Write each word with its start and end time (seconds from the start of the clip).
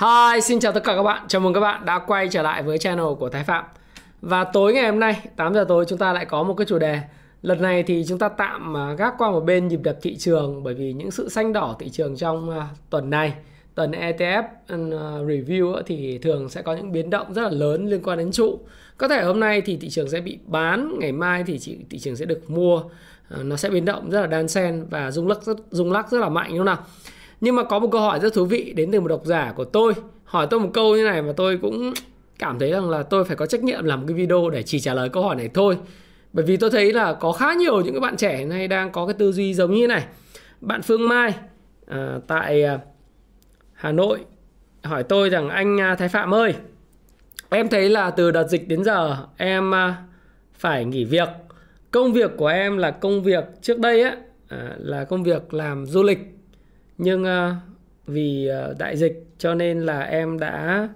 Hi, 0.00 0.40
xin 0.40 0.60
chào 0.60 0.72
tất 0.72 0.84
cả 0.84 0.94
các 0.96 1.02
bạn. 1.02 1.22
Chào 1.28 1.40
mừng 1.40 1.54
các 1.54 1.60
bạn 1.60 1.84
đã 1.84 1.98
quay 1.98 2.28
trở 2.28 2.42
lại 2.42 2.62
với 2.62 2.78
channel 2.78 3.06
của 3.18 3.28
Thái 3.28 3.44
Phạm. 3.44 3.64
Và 4.20 4.44
tối 4.44 4.72
ngày 4.72 4.90
hôm 4.90 5.00
nay, 5.00 5.20
8 5.36 5.54
giờ 5.54 5.64
tối 5.68 5.84
chúng 5.88 5.98
ta 5.98 6.12
lại 6.12 6.24
có 6.24 6.42
một 6.42 6.54
cái 6.54 6.66
chủ 6.66 6.78
đề. 6.78 7.00
Lần 7.42 7.62
này 7.62 7.82
thì 7.82 8.04
chúng 8.08 8.18
ta 8.18 8.28
tạm 8.28 8.76
à, 8.76 8.92
gác 8.98 9.14
qua 9.18 9.30
một 9.30 9.40
bên 9.40 9.68
nhịp 9.68 9.80
đập 9.82 9.96
thị 10.02 10.16
trường 10.16 10.62
bởi 10.62 10.74
vì 10.74 10.92
những 10.92 11.10
sự 11.10 11.28
xanh 11.28 11.52
đỏ 11.52 11.76
thị 11.78 11.88
trường 11.88 12.16
trong 12.16 12.50
à, 12.50 12.68
tuần 12.90 13.10
này, 13.10 13.34
tuần 13.74 13.90
ETF 13.90 14.42
ừ, 14.68 14.92
à, 14.92 15.06
review 15.26 15.82
thì 15.86 16.18
thường 16.18 16.48
sẽ 16.48 16.62
có 16.62 16.74
những 16.74 16.92
biến 16.92 17.10
động 17.10 17.34
rất 17.34 17.42
là 17.42 17.50
lớn 17.50 17.86
liên 17.86 18.02
quan 18.02 18.18
đến 18.18 18.32
trụ. 18.32 18.58
Có 18.96 19.08
thể 19.08 19.22
hôm 19.22 19.40
nay 19.40 19.60
thì 19.60 19.76
thị 19.76 19.90
trường 19.90 20.08
sẽ 20.08 20.20
bị 20.20 20.38
bán, 20.46 20.98
ngày 20.98 21.12
mai 21.12 21.44
thì 21.46 21.58
thị 21.90 21.98
trường 21.98 22.16
sẽ 22.16 22.24
được 22.24 22.50
mua. 22.50 22.82
Ờ, 23.28 23.42
nó 23.42 23.56
sẽ 23.56 23.70
biến 23.70 23.84
động 23.84 24.10
rất 24.10 24.20
là 24.20 24.26
đan 24.26 24.48
xen 24.48 24.86
và 24.90 25.10
rung 25.10 25.28
lắc 25.28 25.42
rất 25.42 25.56
rung 25.70 25.92
lắc 25.92 26.10
rất 26.10 26.18
là 26.18 26.28
mạnh 26.28 26.48
đúng 26.50 26.58
không 26.58 26.66
nào? 26.66 26.78
Nhưng 27.40 27.56
mà 27.56 27.62
có 27.62 27.78
một 27.78 27.88
câu 27.92 28.00
hỏi 28.00 28.20
rất 28.20 28.34
thú 28.34 28.44
vị 28.44 28.72
đến 28.76 28.92
từ 28.92 29.00
một 29.00 29.08
độc 29.08 29.26
giả 29.26 29.52
của 29.56 29.64
tôi. 29.64 29.92
Hỏi 30.24 30.46
tôi 30.50 30.60
một 30.60 30.70
câu 30.74 30.96
như 30.96 31.04
này 31.04 31.22
mà 31.22 31.32
tôi 31.36 31.58
cũng 31.62 31.92
cảm 32.38 32.58
thấy 32.58 32.70
rằng 32.70 32.90
là 32.90 33.02
tôi 33.02 33.24
phải 33.24 33.36
có 33.36 33.46
trách 33.46 33.62
nhiệm 33.62 33.84
làm 33.84 34.00
một 34.00 34.06
cái 34.08 34.14
video 34.14 34.50
để 34.50 34.62
chỉ 34.62 34.80
trả 34.80 34.94
lời 34.94 35.08
câu 35.08 35.22
hỏi 35.22 35.36
này 35.36 35.50
thôi. 35.54 35.78
Bởi 36.32 36.44
vì 36.44 36.56
tôi 36.56 36.70
thấy 36.70 36.92
là 36.92 37.12
có 37.12 37.32
khá 37.32 37.54
nhiều 37.54 37.80
những 37.80 37.94
cái 37.94 38.00
bạn 38.00 38.16
trẻ 38.16 38.44
nay 38.44 38.68
đang 38.68 38.92
có 38.92 39.06
cái 39.06 39.14
tư 39.14 39.32
duy 39.32 39.54
giống 39.54 39.74
như 39.74 39.86
này. 39.86 40.04
Bạn 40.60 40.82
Phương 40.82 41.08
Mai 41.08 41.34
à, 41.86 42.18
tại 42.26 42.64
à, 42.64 42.78
Hà 43.72 43.92
Nội 43.92 44.18
hỏi 44.82 45.02
tôi 45.02 45.28
rằng 45.28 45.48
anh 45.48 45.80
à, 45.80 45.94
Thái 45.94 46.08
Phạm 46.08 46.34
ơi 46.34 46.54
em 47.50 47.68
thấy 47.68 47.88
là 47.88 48.10
từ 48.10 48.30
đợt 48.30 48.48
dịch 48.48 48.68
đến 48.68 48.84
giờ 48.84 49.16
em 49.36 49.74
à, 49.74 49.96
phải 50.58 50.84
nghỉ 50.84 51.04
việc. 51.04 51.28
Công 51.90 52.12
việc 52.12 52.30
của 52.36 52.46
em 52.46 52.76
là 52.76 52.90
công 52.90 53.22
việc 53.22 53.44
trước 53.62 53.78
đây 53.78 54.02
á 54.02 54.16
là 54.78 55.04
công 55.04 55.22
việc 55.22 55.54
làm 55.54 55.86
du 55.86 56.02
lịch 56.02 56.18
nhưng 57.02 57.22
uh, 57.22 57.54
vì 58.06 58.50
uh, 58.70 58.78
đại 58.78 58.96
dịch 58.96 59.26
cho 59.38 59.54
nên 59.54 59.80
là 59.80 60.00
em 60.00 60.38
đã 60.38 60.88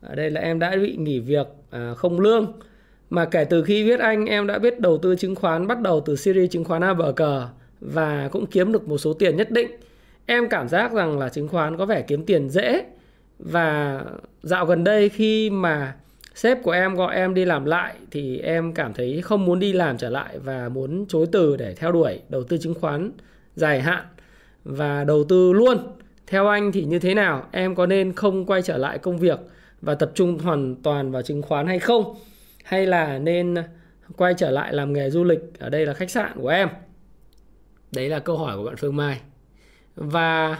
ở 0.00 0.14
đây 0.14 0.30
là 0.30 0.40
em 0.40 0.58
đã 0.58 0.76
bị 0.76 0.96
nghỉ 0.96 1.20
việc 1.20 1.46
uh, 1.76 1.96
không 1.96 2.20
lương. 2.20 2.52
Mà 3.10 3.24
kể 3.24 3.44
từ 3.44 3.62
khi 3.62 3.84
viết 3.84 4.00
anh 4.00 4.26
em 4.26 4.46
đã 4.46 4.58
biết 4.58 4.80
đầu 4.80 4.98
tư 4.98 5.16
chứng 5.16 5.34
khoán 5.34 5.66
bắt 5.66 5.80
đầu 5.80 6.00
từ 6.00 6.16
series 6.16 6.50
chứng 6.50 6.64
khoán 6.64 6.82
ABG 6.82 7.22
và 7.80 8.28
cũng 8.32 8.46
kiếm 8.46 8.72
được 8.72 8.88
một 8.88 8.98
số 8.98 9.12
tiền 9.12 9.36
nhất 9.36 9.50
định. 9.50 9.70
Em 10.26 10.48
cảm 10.48 10.68
giác 10.68 10.92
rằng 10.92 11.18
là 11.18 11.28
chứng 11.28 11.48
khoán 11.48 11.76
có 11.76 11.86
vẻ 11.86 12.02
kiếm 12.02 12.24
tiền 12.26 12.50
dễ. 12.50 12.84
Và 13.38 14.00
dạo 14.42 14.66
gần 14.66 14.84
đây 14.84 15.08
khi 15.08 15.50
mà 15.50 15.94
sếp 16.34 16.62
của 16.62 16.70
em 16.70 16.94
gọi 16.94 17.16
em 17.16 17.34
đi 17.34 17.44
làm 17.44 17.64
lại 17.64 17.94
thì 18.10 18.38
em 18.38 18.72
cảm 18.72 18.92
thấy 18.92 19.20
không 19.22 19.44
muốn 19.44 19.58
đi 19.58 19.72
làm 19.72 19.98
trở 19.98 20.10
lại 20.10 20.38
và 20.38 20.68
muốn 20.68 21.06
chối 21.08 21.26
từ 21.32 21.56
để 21.56 21.74
theo 21.74 21.92
đuổi 21.92 22.20
đầu 22.28 22.42
tư 22.44 22.58
chứng 22.58 22.74
khoán 22.74 23.12
dài 23.54 23.80
hạn 23.80 24.04
và 24.64 25.04
đầu 25.04 25.24
tư 25.24 25.52
luôn. 25.52 25.78
Theo 26.26 26.46
anh 26.46 26.72
thì 26.72 26.84
như 26.84 26.98
thế 26.98 27.14
nào? 27.14 27.46
Em 27.52 27.74
có 27.74 27.86
nên 27.86 28.12
không 28.12 28.46
quay 28.46 28.62
trở 28.62 28.76
lại 28.76 28.98
công 28.98 29.18
việc 29.18 29.38
và 29.80 29.94
tập 29.94 30.10
trung 30.14 30.38
hoàn 30.38 30.74
toàn 30.82 31.10
vào 31.10 31.22
chứng 31.22 31.42
khoán 31.42 31.66
hay 31.66 31.78
không? 31.78 32.14
Hay 32.64 32.86
là 32.86 33.18
nên 33.18 33.54
quay 34.16 34.34
trở 34.34 34.50
lại 34.50 34.72
làm 34.72 34.92
nghề 34.92 35.10
du 35.10 35.24
lịch? 35.24 35.40
Ở 35.58 35.68
đây 35.68 35.86
là 35.86 35.94
khách 35.94 36.10
sạn 36.10 36.32
của 36.40 36.48
em. 36.48 36.68
Đấy 37.92 38.08
là 38.08 38.18
câu 38.18 38.38
hỏi 38.38 38.56
của 38.56 38.64
bạn 38.64 38.76
Phương 38.76 38.96
Mai. 38.96 39.20
Và 39.96 40.58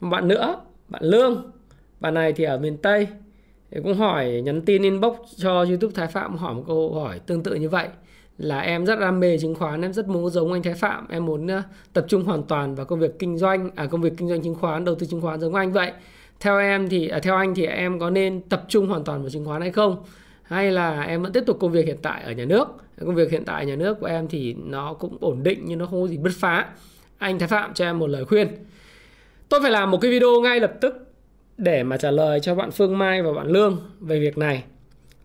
bạn 0.00 0.28
nữa, 0.28 0.60
bạn 0.88 1.02
Lương, 1.04 1.50
bạn 2.00 2.14
này 2.14 2.32
thì 2.32 2.44
ở 2.44 2.58
miền 2.58 2.76
Tây, 2.76 3.06
thì 3.70 3.80
cũng 3.82 3.94
hỏi 3.94 4.42
nhắn 4.44 4.62
tin 4.62 4.82
inbox 4.82 5.16
cho 5.36 5.52
YouTube 5.52 5.92
Thái 5.94 6.06
Phạm, 6.06 6.36
hỏi 6.36 6.54
một 6.54 6.64
câu 6.66 6.94
hỏi 6.94 7.18
tương 7.18 7.42
tự 7.42 7.54
như 7.54 7.68
vậy 7.68 7.88
là 8.40 8.60
em 8.60 8.86
rất 8.86 8.98
đam 9.00 9.20
mê 9.20 9.38
chứng 9.38 9.54
khoán 9.54 9.82
em 9.82 9.92
rất 9.92 10.08
muốn 10.08 10.30
giống 10.30 10.52
anh 10.52 10.62
Thái 10.62 10.74
Phạm. 10.74 11.08
Em 11.08 11.26
muốn 11.26 11.46
ờ, 11.46 11.62
tập 11.92 12.04
trung 12.08 12.24
hoàn 12.24 12.42
toàn 12.42 12.74
vào 12.74 12.86
công 12.86 13.00
việc 13.00 13.18
kinh 13.18 13.38
doanh 13.38 13.70
à 13.74 13.86
công 13.86 14.00
việc 14.00 14.12
kinh 14.16 14.28
doanh 14.28 14.42
chứng 14.42 14.54
khoán 14.54 14.84
đầu 14.84 14.94
tư 14.94 15.06
chứng 15.06 15.20
khoán 15.20 15.40
giống 15.40 15.54
anh 15.54 15.72
vậy. 15.72 15.92
Theo 16.40 16.58
em 16.58 16.88
thì 16.88 17.08
à, 17.08 17.18
theo 17.18 17.36
anh 17.36 17.54
thì 17.54 17.66
em 17.66 17.98
có 17.98 18.10
nên 18.10 18.40
tập 18.40 18.64
trung 18.68 18.86
hoàn 18.86 19.04
toàn 19.04 19.20
vào 19.20 19.30
chứng 19.30 19.44
khoán 19.44 19.60
hay 19.60 19.70
không? 19.70 19.96
Hay 20.42 20.70
là 20.72 21.02
em 21.02 21.22
vẫn 21.22 21.32
tiếp 21.32 21.42
tục 21.46 21.56
công 21.60 21.72
việc 21.72 21.86
hiện 21.86 21.98
tại 22.02 22.22
ở 22.22 22.32
nhà 22.32 22.44
nước? 22.44 22.68
Công 23.00 23.14
việc 23.14 23.30
hiện 23.30 23.44
tại 23.44 23.64
ở 23.64 23.66
nhà 23.66 23.76
nước 23.76 24.00
của 24.00 24.06
em 24.06 24.28
thì 24.28 24.54
nó 24.54 24.94
cũng 24.94 25.16
ổn 25.20 25.42
định 25.42 25.62
nhưng 25.64 25.78
nó 25.78 25.86
không 25.86 26.02
có 26.02 26.08
gì 26.08 26.16
bứt 26.16 26.32
phá. 26.36 26.66
Anh 27.18 27.38
Thái 27.38 27.48
Phạm 27.48 27.74
cho 27.74 27.84
em 27.84 27.98
một 27.98 28.06
lời 28.06 28.24
khuyên. 28.24 28.48
Tôi 29.48 29.60
phải 29.62 29.70
làm 29.70 29.90
một 29.90 29.98
cái 30.00 30.10
video 30.10 30.40
ngay 30.40 30.60
lập 30.60 30.72
tức 30.80 30.94
để 31.58 31.82
mà 31.82 31.96
trả 31.96 32.10
lời 32.10 32.40
cho 32.40 32.54
bạn 32.54 32.70
Phương 32.70 32.98
Mai 32.98 33.22
và 33.22 33.32
bạn 33.32 33.46
Lương 33.46 33.78
về 34.00 34.20
việc 34.20 34.38
này 34.38 34.64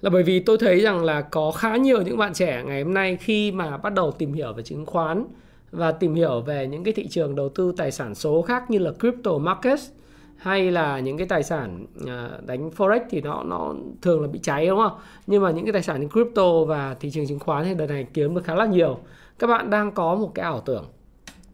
là 0.05 0.09
bởi 0.11 0.23
vì 0.23 0.39
tôi 0.39 0.57
thấy 0.57 0.79
rằng 0.79 1.03
là 1.03 1.21
có 1.21 1.51
khá 1.51 1.75
nhiều 1.75 2.01
những 2.01 2.17
bạn 2.17 2.33
trẻ 2.33 2.63
ngày 2.65 2.83
hôm 2.83 2.93
nay 2.93 3.17
khi 3.21 3.51
mà 3.51 3.77
bắt 3.77 3.93
đầu 3.93 4.11
tìm 4.11 4.33
hiểu 4.33 4.53
về 4.53 4.63
chứng 4.63 4.85
khoán 4.85 5.25
và 5.71 5.91
tìm 5.91 6.15
hiểu 6.15 6.41
về 6.41 6.67
những 6.67 6.83
cái 6.83 6.93
thị 6.93 7.07
trường 7.07 7.35
đầu 7.35 7.49
tư 7.49 7.73
tài 7.77 7.91
sản 7.91 8.15
số 8.15 8.41
khác 8.41 8.69
như 8.69 8.79
là 8.79 8.91
crypto 8.99 9.37
markets 9.37 9.89
hay 10.37 10.71
là 10.71 10.99
những 10.99 11.17
cái 11.17 11.27
tài 11.27 11.43
sản 11.43 11.85
à, 12.07 12.29
đánh 12.45 12.69
forex 12.69 12.99
thì 13.09 13.21
nó 13.21 13.43
nó 13.43 13.73
thường 14.01 14.21
là 14.21 14.27
bị 14.27 14.39
cháy, 14.43 14.67
đúng 14.67 14.79
không? 14.79 14.99
Nhưng 15.27 15.43
mà 15.43 15.51
những 15.51 15.65
cái 15.65 15.73
tài 15.73 15.83
sản 15.83 16.01
như 16.01 16.07
crypto 16.07 16.63
và 16.67 16.95
thị 16.99 17.11
trường 17.11 17.27
chứng 17.27 17.39
khoán 17.39 17.65
thì 17.65 17.73
đợt 17.73 17.87
này 17.87 18.07
kiếm 18.13 18.35
được 18.35 18.43
khá 18.43 18.55
là 18.55 18.65
nhiều. 18.65 18.99
Các 19.39 19.47
bạn 19.47 19.69
đang 19.69 19.91
có 19.91 20.15
một 20.15 20.31
cái 20.35 20.43
ảo 20.43 20.61
tưởng 20.61 20.85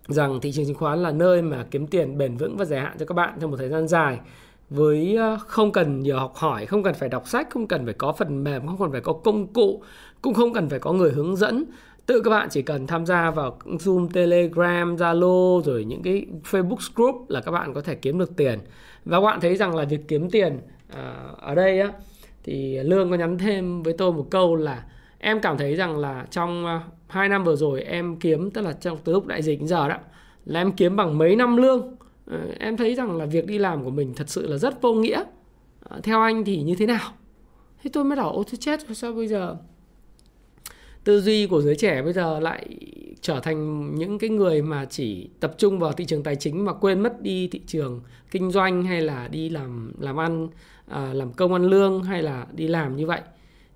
rằng 0.08 0.40
thị 0.42 0.52
trường 0.52 0.66
chứng 0.66 0.76
khoán 0.76 1.04
là 1.04 1.12
nơi 1.12 1.42
mà 1.42 1.66
kiếm 1.72 1.88
tiền 1.88 2.18
bền 2.18 2.38
vững 2.38 2.58
và 2.58 2.66
dài 2.66 2.82
hạn 2.82 2.96
cho 3.00 3.06
các 3.06 3.16
bạn 3.16 3.38
trong 3.42 3.52
một 3.52 3.58
thời 3.58 3.70
gian 3.70 3.88
dài 3.88 4.20
với 4.72 5.16
ờ, 5.16 5.38
không 5.48 5.72
cần 5.72 6.00
nhiều 6.00 6.18
học 6.18 6.36
hỏi 6.36 6.66
không 6.66 6.84
cần 6.84 6.94
phải 6.94 7.09
đọc 7.09 7.28
sách 7.28 7.48
không 7.50 7.68
cần 7.68 7.86
phải 7.86 7.94
có 7.94 8.14
phần 8.14 8.44
mềm 8.44 8.68
không 8.68 8.78
cần 8.80 8.92
phải 8.92 9.02
có 9.02 9.14
công 9.14 9.48
cụ 9.48 9.84
cũng 10.22 10.34
không 10.34 10.54
cần 10.54 10.70
phải 10.70 10.80
có 10.80 10.94
người 10.94 11.12
hướng 11.12 11.36
dẫn. 11.36 11.64
Tự 12.06 12.22
các 12.22 12.30
bạn 12.30 12.48
chỉ 12.52 12.62
cần 12.62 12.88
tham 12.88 13.06
gia 13.06 13.32
vào 13.32 13.59
Zoom, 13.66 14.08
Telegram, 14.14 14.96
Zalo 14.96 15.62
rồi 15.62 15.86
những 15.86 16.02
cái 16.04 16.26
Facebook 16.52 16.92
group 16.96 17.30
là 17.30 17.42
các 17.42 17.52
bạn 17.52 17.74
có 17.74 17.82
thể 17.82 17.96
kiếm 17.96 18.20
được 18.20 18.36
tiền. 18.36 18.59
Và 19.06 19.18
các 19.18 19.26
bạn 19.26 19.40
thấy 19.42 19.56
rằng 19.56 19.76
là 19.76 19.86
việc 19.86 20.08
kiếm 20.08 20.30
tiền 20.30 20.59
à, 20.96 21.16
ở 21.38 21.56
đây 21.56 21.80
á 21.80 21.92
thì 22.44 22.80
lương 22.84 23.09
có 23.09 23.16
nhắn 23.16 23.38
thêm 23.38 23.84
với 23.84 23.94
tôi 23.98 24.14
một 24.14 24.28
câu 24.32 24.56
là 24.56 24.84
em 25.20 25.40
cảm 25.42 25.58
thấy 25.58 25.76
rằng 25.76 25.98
là 25.98 26.26
trong 26.32 26.66
ờ, 26.66 26.80
2 27.08 27.30
năm 27.30 27.44
vừa 27.44 27.56
rồi 27.56 27.82
em 27.82 28.16
kiếm 28.16 28.52
tức 28.52 28.62
là 28.62 28.74
trong 28.74 28.98
từ 29.03 29.14
lúc 29.14 29.28
đại 29.28 29.42
dịch 29.42 29.59
đến 29.59 29.68
giờ 29.68 29.88
đó 29.88 29.96
là 30.46 30.59
em 30.62 30.72
kiếm 30.72 30.96
bằng 30.96 31.18
mấy 31.18 31.36
năm 31.36 31.58
lương? 31.58 31.96
Ờ, 32.31 32.40
em 32.59 32.78
thấy 32.78 32.96
rằng 32.96 33.18
là 33.18 33.25
việc 33.25 33.46
đi 33.46 33.58
làm 33.58 33.84
của 33.84 33.90
mình 33.90 34.14
thật 34.16 34.30
sự 34.30 34.47
là 34.47 34.58
rất 34.58 34.81
vô 34.81 34.94
nghĩa. 34.94 35.24
Ờ, 35.84 36.00
theo 36.03 36.22
anh 36.22 36.46
thì 36.46 36.62
như 36.62 36.75
thế 36.75 36.86
nào? 36.86 37.12
Thế 37.84 37.90
tôi 37.94 38.03
mới 38.03 38.18
bảo 38.18 38.31
ô 38.31 38.44
thế 38.44 38.58
chết 38.58 38.80
sao 38.94 39.14
bây 39.14 39.28
giờ? 39.28 39.58
Tư 41.03 41.22
duy 41.22 41.47
của 41.47 41.62
giới 41.62 41.75
trẻ 41.75 42.02
bây 42.02 42.14
giờ 42.14 42.40
lại 42.40 42.78
trở 43.22 43.40
thành 43.40 43.91
những 43.96 44.20
cái 44.20 44.30
người 44.30 44.62
mà 44.62 44.86
chỉ 44.86 45.30
tập 45.40 45.56
trung 45.58 45.80
vào 45.80 45.91
thị 45.91 46.06
trường 46.06 46.24
tài 46.24 46.36
chính 46.36 46.66
mà 46.66 46.74
quên 46.74 47.00
mất 47.00 47.22
đi 47.22 47.47
thị 47.47 47.62
trường 47.68 48.02
kinh 48.31 48.52
doanh 48.52 48.84
hay 48.84 49.02
là 49.02 49.28
đi 49.28 49.50
làm 49.50 49.94
làm 50.00 50.20
ăn 50.20 50.47
à, 50.88 51.14
làm 51.14 51.34
công 51.34 51.53
ăn 51.53 51.64
lương 51.64 52.03
hay 52.03 52.24
là 52.24 52.47
đi 52.53 52.68
làm 52.68 52.96
như 52.96 53.06
vậy. 53.06 53.22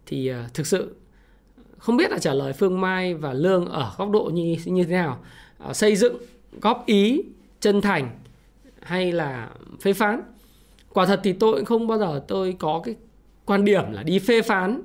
Thì 0.06 0.28
à, 0.28 0.50
thực 0.54 0.68
sự 0.68 0.96
không 1.78 1.98
biết 1.98 2.12
là 2.12 2.18
trả 2.20 2.34
lời 2.34 2.54
Phương 2.54 2.82
Mai 2.82 3.14
và 3.14 3.34
Lương 3.34 3.66
ở 3.66 3.92
góc 3.98 4.10
độ 4.12 4.24
như 4.34 4.58
như 4.66 4.84
thế 4.84 4.94
nào. 4.94 5.24
À, 5.58 5.74
xây 5.74 5.96
dựng 5.96 6.18
góp 6.62 6.86
ý 6.86 7.24
chân 7.60 7.82
thành 7.82 8.10
hay 8.86 9.12
là 9.12 9.50
phê 9.82 9.94
phán. 9.94 10.22
Quả 10.94 11.06
thật 11.06 11.22
thì 11.24 11.34
tôi 11.34 11.56
cũng 11.56 11.66
không 11.66 11.88
bao 11.88 11.98
giờ 11.98 12.22
tôi 12.28 12.56
có 12.60 12.82
cái 12.84 12.96
quan 13.46 13.66
điểm 13.66 13.84
là 13.92 14.04
đi 14.04 14.20
phê 14.20 14.42
phán 14.42 14.82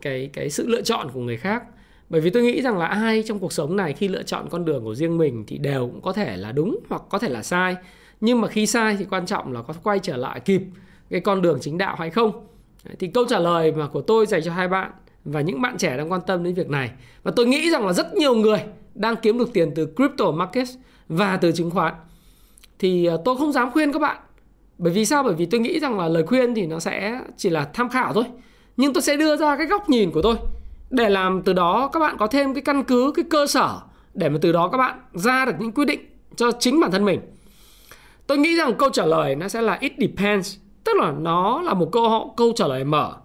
cái 0.00 0.30
cái 0.32 0.50
sự 0.50 0.68
lựa 0.68 0.82
chọn 0.82 1.10
của 1.12 1.20
người 1.20 1.36
khác. 1.36 1.62
Bởi 2.08 2.20
vì 2.20 2.30
tôi 2.30 2.42
nghĩ 2.42 2.62
rằng 2.62 2.78
là 2.78 2.86
ai 2.86 3.22
trong 3.26 3.38
cuộc 3.38 3.52
sống 3.52 3.76
này 3.76 3.92
khi 3.92 4.08
lựa 4.08 4.22
chọn 4.22 4.48
con 4.50 4.64
đường 4.64 4.84
của 4.84 4.94
riêng 4.94 5.18
mình 5.18 5.44
thì 5.46 5.58
đều 5.58 5.86
cũng 5.86 6.00
có 6.00 6.12
thể 6.12 6.36
là 6.36 6.52
đúng 6.52 6.78
hoặc 6.88 7.02
có 7.08 7.18
thể 7.18 7.28
là 7.28 7.42
sai. 7.42 7.76
Nhưng 8.20 8.40
mà 8.40 8.48
khi 8.48 8.66
sai 8.66 8.96
thì 8.98 9.04
quan 9.10 9.26
trọng 9.26 9.52
là 9.52 9.62
có 9.62 9.74
quay 9.82 9.98
trở 9.98 10.16
lại 10.16 10.40
kịp 10.40 10.62
cái 11.10 11.20
con 11.20 11.42
đường 11.42 11.58
chính 11.60 11.78
đạo 11.78 11.96
hay 11.98 12.10
không. 12.10 12.46
Thì 12.98 13.06
câu 13.06 13.24
trả 13.28 13.38
lời 13.38 13.72
mà 13.72 13.86
của 13.86 14.00
tôi 14.00 14.26
dành 14.26 14.42
cho 14.44 14.52
hai 14.52 14.68
bạn 14.68 14.90
và 15.24 15.40
những 15.40 15.62
bạn 15.62 15.78
trẻ 15.78 15.96
đang 15.96 16.12
quan 16.12 16.20
tâm 16.26 16.44
đến 16.44 16.54
việc 16.54 16.70
này. 16.70 16.90
Và 17.22 17.32
tôi 17.36 17.46
nghĩ 17.46 17.70
rằng 17.70 17.86
là 17.86 17.92
rất 17.92 18.14
nhiều 18.14 18.34
người 18.34 18.60
đang 18.94 19.16
kiếm 19.16 19.38
được 19.38 19.52
tiền 19.52 19.72
từ 19.74 19.88
crypto 19.96 20.30
market 20.30 20.68
và 21.08 21.36
từ 21.36 21.52
chứng 21.52 21.70
khoán 21.70 21.94
thì 22.78 23.06
ờ, 23.06 23.22
tôi 23.24 23.36
không 23.36 23.52
dám 23.52 23.70
khuyên 23.70 23.92
các 23.92 23.98
bạn. 23.98 24.16
Bởi 24.78 24.92
vì 24.92 25.04
sao? 25.04 25.22
Bởi 25.22 25.34
vì 25.34 25.46
tôi 25.46 25.60
nghĩ 25.60 25.80
rằng 25.80 25.98
là 25.98 26.08
lời 26.08 26.26
khuyên 26.26 26.54
thì 26.54 26.66
nó 26.66 26.78
sẽ 26.78 27.20
chỉ 27.36 27.50
là 27.50 27.70
tham 27.74 27.88
khảo 27.88 28.12
thôi. 28.12 28.24
Nhưng 28.76 28.92
tôi 28.92 29.02
sẽ 29.02 29.16
đưa 29.16 29.36
ra 29.36 29.56
cái 29.56 29.66
góc 29.66 29.90
nhìn 29.90 30.10
của 30.10 30.22
tôi 30.22 30.36
để 30.90 31.08
làm 31.08 31.42
từ 31.42 31.52
đó 31.52 31.90
các 31.92 32.00
bạn 32.00 32.16
có 32.18 32.26
thêm 32.26 32.54
cái 32.54 32.62
căn 32.62 32.84
cứ, 32.84 33.12
cái 33.14 33.24
cơ 33.30 33.46
sở 33.46 33.80
để 34.14 34.28
mà 34.28 34.38
từ 34.42 34.52
đó 34.52 34.68
các 34.68 34.78
bạn 34.78 35.00
ra 35.12 35.44
được 35.44 35.52
những 35.58 35.72
quyết 35.72 35.84
định 35.84 36.00
cho 36.36 36.52
chính 36.52 36.80
bản 36.80 36.90
thân 36.90 37.04
mình. 37.04 37.20
Tôi 38.26 38.38
nghĩ 38.38 38.56
rằng 38.56 38.74
câu 38.74 38.90
trả 38.90 39.06
lời 39.06 39.34
nó 39.34 39.48
sẽ 39.48 39.62
là 39.62 39.78
it 39.80 39.92
depends. 39.98 40.56
Tức 40.84 40.92
là 40.96 41.12
nó 41.18 41.62
là 41.62 41.74
một 41.74 41.88
câu 41.92 42.34
câu 42.36 42.52
trả 42.56 42.66
lời 42.66 42.84
mở. 42.84 43.16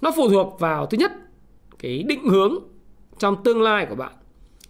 Nó 0.00 0.10
phụ 0.16 0.28
thuộc 0.28 0.60
vào 0.60 0.86
thứ 0.86 0.98
nhất, 0.98 1.12
cái 1.78 2.02
định 2.02 2.28
hướng 2.28 2.54
trong 3.18 3.42
tương 3.44 3.62
lai 3.62 3.86
của 3.86 3.94
bạn. 3.94 4.12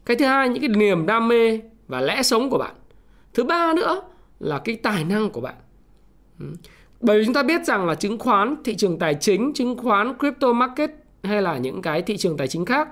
Cái 0.07 0.17
thứ 0.17 0.25
hai, 0.25 0.49
những 0.49 0.61
cái 0.61 0.69
niềm 0.69 1.07
đam 1.07 1.29
mê 1.29 1.61
và 1.89 2.01
lẽ 2.01 2.23
sống 2.23 2.51
của 2.51 2.59
bạn. 2.59 2.75
Thứ 3.35 3.45
ba 3.45 3.73
nữa 3.77 4.03
là 4.45 4.59
cái 4.59 4.77
tài 4.77 5.05
năng 5.05 5.31
của 5.31 5.41
bạn. 5.41 5.55
Ừ. 6.41 6.47
Bởi 7.01 7.19
vì 7.19 7.25
chúng 7.25 7.35
ta 7.35 7.43
biết 7.43 7.65
rằng 7.65 7.87
là 7.87 7.95
chứng 7.95 8.19
khoán 8.19 8.57
thị 8.65 8.75
trường 8.75 8.99
tài 8.99 9.15
chính 9.15 9.53
chứng 9.55 9.79
khoán 9.79 10.19
crypto 10.19 10.53
market 10.53 10.91
hay 11.23 11.43
là 11.43 11.59
những 11.59 11.83
cái 11.83 12.03
thị 12.03 12.17
trường 12.17 12.37
tài 12.37 12.49
chính 12.49 12.65
khác 12.65 12.89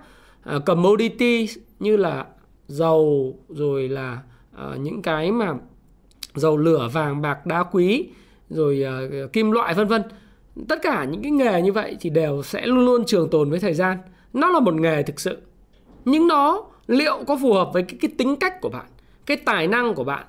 uh, 0.56 0.64
commodity 0.64 1.48
như 1.78 1.96
là 1.96 2.26
dầu 2.66 3.34
rồi 3.48 3.88
là 3.88 4.18
uh, 4.54 4.80
những 4.80 5.02
cái 5.02 5.32
mà 5.32 5.54
dầu 6.34 6.56
lửa 6.56 6.88
vàng 6.92 7.22
bạc 7.22 7.46
đá 7.46 7.62
quý 7.62 8.08
rồi 8.50 8.84
uh, 9.24 9.32
kim 9.32 9.50
loại 9.50 9.74
vân 9.74 9.88
vân. 9.88 10.02
Tất 10.68 10.78
cả 10.82 11.04
những 11.04 11.22
cái 11.22 11.30
nghề 11.30 11.62
như 11.62 11.72
vậy 11.72 11.96
thì 12.00 12.10
đều 12.10 12.42
sẽ 12.42 12.66
luôn 12.66 12.84
luôn 12.84 13.04
trường 13.06 13.30
tồn 13.30 13.50
với 13.50 13.60
thời 13.60 13.74
gian. 13.74 13.98
Nó 14.32 14.48
là 14.50 14.60
một 14.60 14.74
nghề 14.74 15.02
thực 15.02 15.20
sự. 15.20 15.38
Nhưng 16.04 16.28
nó 16.28 16.64
liệu 16.86 17.24
có 17.26 17.38
phù 17.42 17.52
hợp 17.52 17.70
với 17.72 17.82
cái, 17.82 17.98
cái 18.00 18.10
tính 18.18 18.36
cách 18.36 18.60
của 18.60 18.68
bạn 18.68 18.86
cái 19.26 19.36
tài 19.36 19.66
năng 19.66 19.94
của 19.94 20.04
bạn 20.04 20.26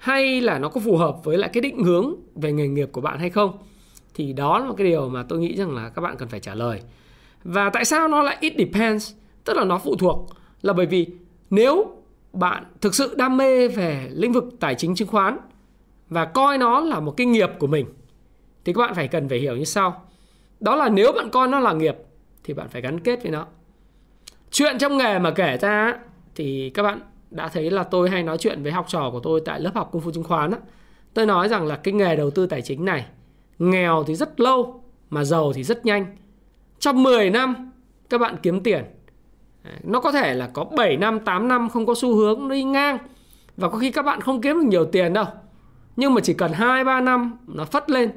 hay 0.00 0.40
là 0.40 0.58
nó 0.58 0.68
có 0.68 0.80
phù 0.80 0.96
hợp 0.96 1.24
với 1.24 1.38
lại 1.38 1.50
cái 1.52 1.60
định 1.60 1.84
hướng 1.84 2.14
về 2.34 2.52
nghề 2.52 2.68
nghiệp 2.68 2.88
của 2.92 3.00
bạn 3.00 3.18
hay 3.18 3.30
không? 3.30 3.58
Thì 4.14 4.32
đó 4.32 4.58
là 4.58 4.66
một 4.66 4.74
cái 4.78 4.86
điều 4.86 5.08
mà 5.08 5.22
tôi 5.28 5.38
nghĩ 5.38 5.56
rằng 5.56 5.74
là 5.74 5.88
các 5.88 6.02
bạn 6.02 6.16
cần 6.18 6.28
phải 6.28 6.40
trả 6.40 6.54
lời. 6.54 6.80
Và 7.44 7.70
tại 7.70 7.84
sao 7.84 8.08
nó 8.08 8.22
lại 8.22 8.36
it 8.40 8.52
depends? 8.58 9.12
Tức 9.44 9.56
là 9.56 9.64
nó 9.64 9.78
phụ 9.78 9.96
thuộc 9.96 10.28
là 10.62 10.72
bởi 10.72 10.86
vì 10.86 11.06
nếu 11.50 11.96
bạn 12.32 12.64
thực 12.80 12.94
sự 12.94 13.14
đam 13.18 13.36
mê 13.36 13.68
về 13.68 14.08
lĩnh 14.12 14.32
vực 14.32 14.44
tài 14.60 14.74
chính 14.74 14.94
chứng 14.94 15.08
khoán 15.08 15.38
và 16.08 16.24
coi 16.24 16.58
nó 16.58 16.80
là 16.80 17.00
một 17.00 17.14
cái 17.16 17.26
nghiệp 17.26 17.50
của 17.58 17.66
mình, 17.66 17.86
thì 18.64 18.72
các 18.72 18.80
bạn 18.80 18.94
phải 18.94 19.08
cần 19.08 19.28
phải 19.28 19.38
hiểu 19.38 19.56
như 19.56 19.64
sau. 19.64 20.02
Đó 20.60 20.76
là 20.76 20.88
nếu 20.88 21.12
bạn 21.12 21.30
coi 21.30 21.48
nó 21.48 21.60
là 21.60 21.72
nghiệp, 21.72 21.96
thì 22.44 22.54
bạn 22.54 22.68
phải 22.68 22.82
gắn 22.82 23.00
kết 23.00 23.22
với 23.22 23.32
nó. 23.32 23.46
Chuyện 24.50 24.78
trong 24.78 24.96
nghề 24.96 25.18
mà 25.18 25.30
kể 25.30 25.58
ra 25.60 25.94
thì 26.34 26.70
các 26.70 26.82
bạn 26.82 27.00
đã 27.30 27.48
thấy 27.48 27.70
là 27.70 27.82
tôi 27.82 28.10
hay 28.10 28.22
nói 28.22 28.38
chuyện 28.38 28.62
với 28.62 28.72
học 28.72 28.86
trò 28.88 29.10
của 29.12 29.20
tôi 29.20 29.42
tại 29.44 29.60
lớp 29.60 29.70
học 29.74 29.88
công 29.92 30.02
phu 30.02 30.10
chứng 30.10 30.24
khoán 30.24 30.50
á, 30.50 30.58
tôi 31.14 31.26
nói 31.26 31.48
rằng 31.48 31.66
là 31.66 31.76
cái 31.76 31.94
nghề 31.94 32.16
đầu 32.16 32.30
tư 32.30 32.46
tài 32.46 32.62
chính 32.62 32.84
này 32.84 33.06
nghèo 33.58 34.04
thì 34.06 34.14
rất 34.14 34.40
lâu 34.40 34.84
mà 35.10 35.24
giàu 35.24 35.52
thì 35.52 35.62
rất 35.62 35.86
nhanh. 35.86 36.16
Trong 36.78 37.02
10 37.02 37.30
năm 37.30 37.72
các 38.10 38.18
bạn 38.18 38.36
kiếm 38.42 38.62
tiền. 38.62 38.84
Nó 39.82 40.00
có 40.00 40.12
thể 40.12 40.34
là 40.34 40.50
có 40.54 40.64
7 40.64 40.96
năm 40.96 41.20
8 41.20 41.48
năm 41.48 41.68
không 41.68 41.86
có 41.86 41.94
xu 41.96 42.14
hướng 42.14 42.48
đi 42.48 42.64
ngang 42.64 42.98
và 43.56 43.68
có 43.68 43.78
khi 43.78 43.90
các 43.90 44.02
bạn 44.02 44.20
không 44.20 44.40
kiếm 44.40 44.56
được 44.56 44.66
nhiều 44.68 44.84
tiền 44.84 45.12
đâu. 45.12 45.24
Nhưng 45.96 46.14
mà 46.14 46.20
chỉ 46.20 46.34
cần 46.34 46.52
2 46.52 46.84
3 46.84 47.00
năm 47.00 47.38
nó 47.46 47.64
phất 47.64 47.90
lên 47.90 48.10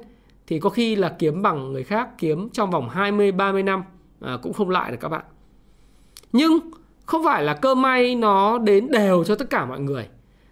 thì 0.48 0.60
có 0.60 0.70
khi 0.70 0.96
là 0.96 1.16
kiếm 1.20 1.42
bằng 1.42 1.74
người 1.74 1.84
khác 1.84 2.10
kiếm 2.18 2.50
trong 2.50 2.72
vòng 2.72 2.90
20 2.90 3.32
30 3.32 3.64
năm 3.64 3.84
à, 4.22 4.38
cũng 4.42 4.54
không 4.54 4.70
lại 4.70 4.92
được 4.92 4.98
các 5.02 5.10
bạn. 5.10 5.26
Nhưng 6.32 6.60
không 7.06 7.24
phải 7.24 7.44
là 7.44 7.54
cơ 7.54 7.76
may 7.76 8.16
nó 8.16 8.58
đến 8.58 8.92
đều 8.92 9.24
cho 9.24 9.36
tất 9.36 9.50
cả 9.50 9.66
mọi 9.66 9.80
người. 9.80 10.08